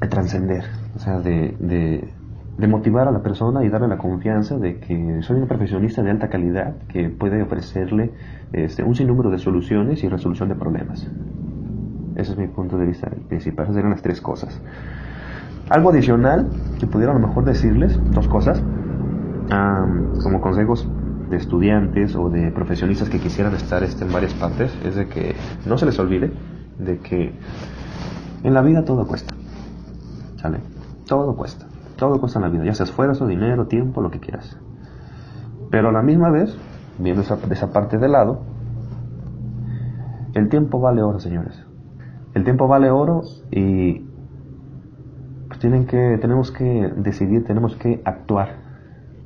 [0.00, 0.64] de trascender,
[0.96, 2.12] o sea, de, de,
[2.66, 6.28] motivar a la persona y darle la confianza de que soy un profesionista de alta
[6.28, 8.12] calidad que puede ofrecerle
[8.52, 11.08] este, un sinnúmero de soluciones y resolución de problemas.
[12.16, 13.64] Ese es mi punto de vista principal.
[13.64, 14.60] Esas serían las tres cosas.
[15.68, 16.48] Algo adicional
[16.78, 18.62] que pudiera a lo mejor decirles, dos cosas,
[20.22, 20.88] como consejos
[21.30, 25.34] de estudiantes o de profesionistas que quisieran estar este, en varias partes es de que
[25.66, 26.32] no se les olvide
[26.78, 27.32] de que
[28.42, 29.34] en la vida todo cuesta.
[30.36, 30.58] ¿Sale?
[31.06, 31.69] Todo cuesta.
[32.00, 34.56] Todo cuesta en la vida, ya sea esfuerzo, dinero, tiempo, lo que quieras.
[35.70, 36.56] Pero a la misma vez,
[36.98, 38.40] viendo esa, esa parte de lado,
[40.32, 41.62] el tiempo vale oro, señores.
[42.32, 43.20] El tiempo vale oro
[43.50, 44.06] y
[45.48, 48.56] pues tienen que, tenemos que decidir, tenemos que actuar.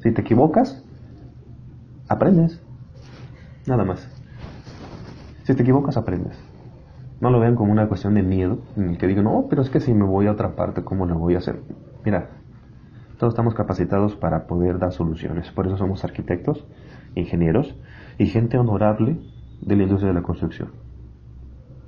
[0.02, 0.84] Si te equivocas,
[2.08, 2.60] aprendes.
[3.68, 4.04] Nada más.
[5.44, 6.36] Si te equivocas, aprendes.
[7.20, 9.70] No lo vean como una cuestión de miedo, en el que digan, no, pero es
[9.70, 11.60] que si me voy a otra parte, ¿cómo lo voy a hacer?
[12.04, 12.30] Mira,
[13.18, 15.50] todos estamos capacitados para poder dar soluciones.
[15.50, 16.64] Por eso somos arquitectos,
[17.14, 17.74] ingenieros
[18.18, 19.18] y gente honorable
[19.60, 20.70] de la industria de la construcción.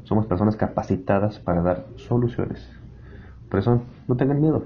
[0.05, 2.71] Somos personas capacitadas para dar soluciones.
[3.51, 4.65] Por eso no tengan miedo.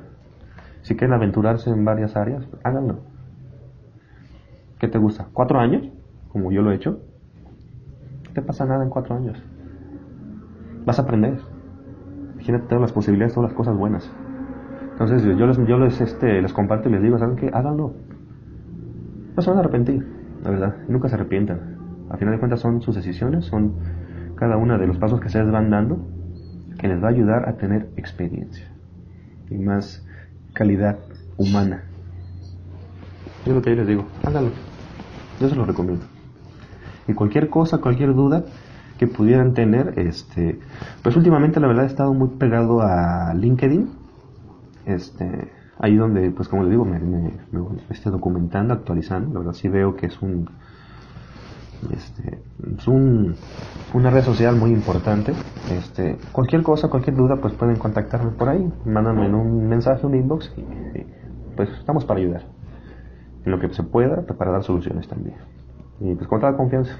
[0.82, 3.00] Si quieren aventurarse en varias áreas, háganlo.
[4.78, 5.28] ¿Qué te gusta?
[5.32, 5.88] ¿Cuatro años?
[6.28, 7.00] Como yo lo he hecho.
[8.26, 9.42] No te pasa nada en cuatro años.
[10.84, 11.38] Vas a aprender.
[12.34, 14.10] Imagínate todas las posibilidades, todas las cosas buenas.
[15.00, 17.50] Entonces yo les, yo les, este, les comparto y les digo, ¿saben qué?
[17.52, 17.94] Háganlo.
[19.34, 20.06] No se van a arrepentir,
[20.44, 20.76] la verdad.
[20.88, 21.78] Nunca se arrepientan.
[22.10, 23.76] A final de cuentas son sus decisiones, son
[24.34, 26.06] cada uno de los pasos que se les van dando
[26.78, 28.66] que les va a ayudar a tener experiencia
[29.50, 30.06] y más
[30.54, 30.98] calidad
[31.36, 31.82] humana.
[33.44, 34.50] Es lo que yo les digo, háganlo.
[35.40, 36.04] Yo se lo recomiendo.
[37.06, 38.44] Y cualquier cosa, cualquier duda
[38.98, 40.58] que pudieran tener, este,
[41.02, 43.99] pues últimamente la verdad he estado muy pegado a LinkedIn,
[44.86, 47.32] este, ahí donde, pues como les digo, me, me,
[47.90, 50.48] estoy documentando, actualizando, la verdad sí veo que es un,
[51.92, 52.38] este,
[52.76, 53.34] es un,
[53.94, 55.32] una red social muy importante.
[55.70, 60.52] Este, cualquier cosa, cualquier duda, pues pueden contactarme por ahí, mándame un mensaje, un inbox
[60.56, 61.04] y
[61.56, 62.42] pues estamos para ayudar
[63.44, 65.36] en lo que se pueda para dar soluciones también.
[66.00, 66.98] Y pues con toda confianza,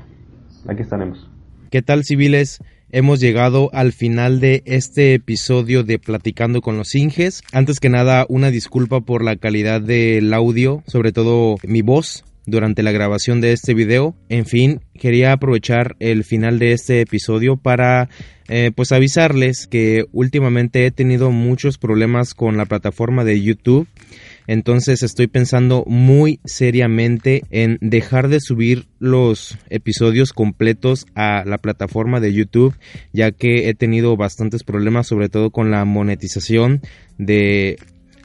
[0.68, 1.30] aquí estaremos.
[1.70, 2.60] ¿Qué tal civiles?
[2.92, 7.42] Hemos llegado al final de este episodio de Platicando con los Inges.
[7.52, 12.82] Antes que nada, una disculpa por la calidad del audio, sobre todo mi voz durante
[12.82, 14.16] la grabación de este video.
[14.28, 18.08] En fin, quería aprovechar el final de este episodio para
[18.48, 23.86] eh, pues avisarles que últimamente he tenido muchos problemas con la plataforma de YouTube
[24.50, 32.18] entonces estoy pensando muy seriamente en dejar de subir los episodios completos a la plataforma
[32.18, 32.74] de YouTube,
[33.12, 36.80] ya que he tenido bastantes problemas, sobre todo con la monetización
[37.16, 37.78] de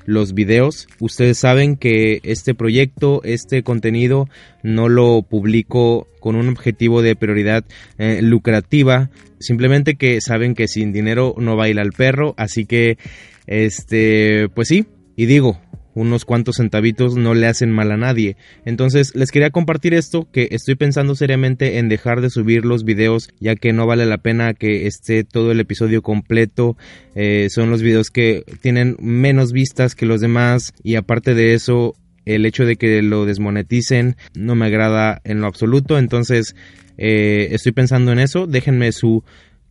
[0.07, 0.87] los videos.
[0.99, 4.27] Ustedes saben que este proyecto, este contenido,
[4.63, 7.65] no lo publico con un objetivo de prioridad
[7.99, 9.11] eh, lucrativa.
[9.39, 12.33] Simplemente que saben que sin dinero no baila el perro.
[12.35, 12.97] Así que,
[13.45, 14.87] este, pues sí.
[15.17, 15.61] Y digo,
[15.95, 18.37] unos cuantos centavitos no le hacen mal a nadie.
[18.65, 23.29] Entonces les quería compartir esto que estoy pensando seriamente en dejar de subir los videos
[23.39, 26.77] ya que no vale la pena que esté todo el episodio completo.
[27.15, 31.95] Eh, son los videos que tienen menos vistas que los demás y aparte de eso
[32.25, 35.97] el hecho de que lo desmoneticen no me agrada en lo absoluto.
[35.97, 36.55] Entonces
[36.97, 38.47] eh, estoy pensando en eso.
[38.47, 39.23] Déjenme su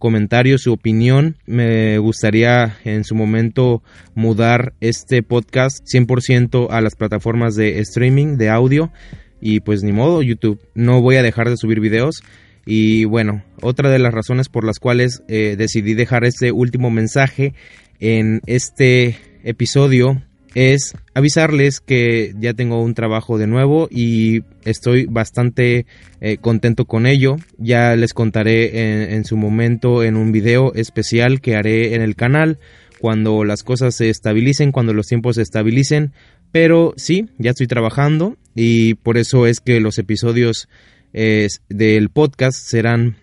[0.04, 1.38] comentario, su opinión.
[1.46, 3.82] Me gustaría en su momento
[4.14, 8.92] mudar este podcast 100% a las plataformas de streaming, de audio.
[9.40, 10.60] Y pues ni modo, YouTube.
[10.74, 12.22] No voy a dejar de subir videos.
[12.66, 17.54] Y bueno, otra de las razones por las cuales eh, decidí dejar este último mensaje
[17.98, 20.22] en este episodio
[20.54, 25.86] es avisarles que ya tengo un trabajo de nuevo y estoy bastante
[26.20, 27.36] eh, contento con ello.
[27.58, 32.58] Ya les contaré en, su momento en un video especial que haré en el canal
[33.00, 36.12] cuando las cosas se estabilicen, cuando los tiempos se estabilicen.
[36.52, 40.68] Pero sí, ya estoy trabajando y por eso es que los episodios
[41.12, 43.16] eh, del podcast serán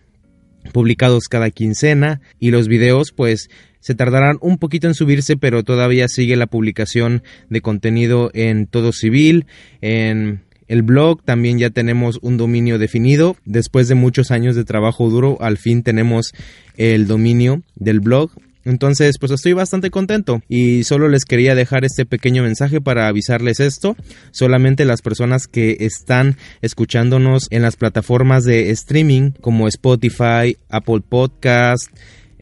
[0.74, 3.50] publicados cada quincena y los videos pues
[3.82, 8.94] se tardarán un poquito en subirse pero todavía sigue la publicación de contenido en todo
[8.94, 9.46] civil
[9.82, 15.10] en el blog también ya tenemos un dominio definido después de muchos años de trabajo
[15.10, 16.32] duro al fin tenemos
[16.78, 18.32] el dominio del blog
[18.64, 23.60] entonces, pues estoy bastante contento y solo les quería dejar este pequeño mensaje para avisarles
[23.60, 23.96] esto.
[24.32, 31.90] Solamente las personas que están escuchándonos en las plataformas de streaming como Spotify, Apple Podcast,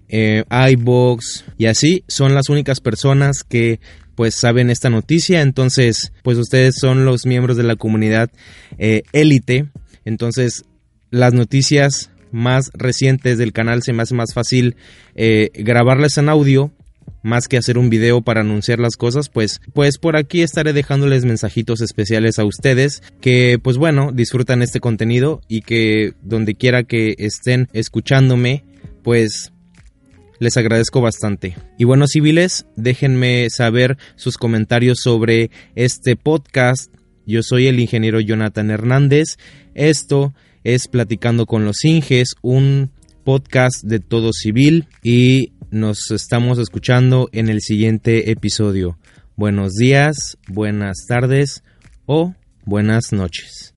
[0.10, 3.80] eh, iBox y así son las únicas personas que
[4.16, 5.42] pues saben esta noticia.
[5.42, 8.30] Entonces, pues ustedes son los miembros de la comunidad
[8.78, 9.70] eh, élite.
[10.04, 10.64] entonces,
[11.12, 14.76] las noticias más recientes del canal se me hace más fácil
[15.16, 16.72] eh, grabarles en audio
[17.24, 21.26] más que hacer un video para anunciar las cosas, pues, pues por aquí estaré dejándoles
[21.26, 27.16] mensajitos especiales a ustedes que, pues bueno, disfrutan este contenido y que donde quiera que
[27.18, 28.64] estén escuchándome,
[29.04, 29.52] pues
[30.40, 31.56] les agradezco bastante.
[31.78, 36.94] Y bueno, civiles, déjenme saber sus comentarios sobre este podcast.
[37.26, 39.38] Yo soy el ingeniero Jonathan Hernández.
[39.76, 40.34] Esto
[40.64, 42.92] es Platicando con los Inges, un
[43.24, 48.98] podcast de todo civil y nos estamos escuchando en el siguiente episodio.
[49.36, 51.64] Buenos días, buenas tardes
[52.06, 52.34] o
[52.66, 53.68] buenas noches.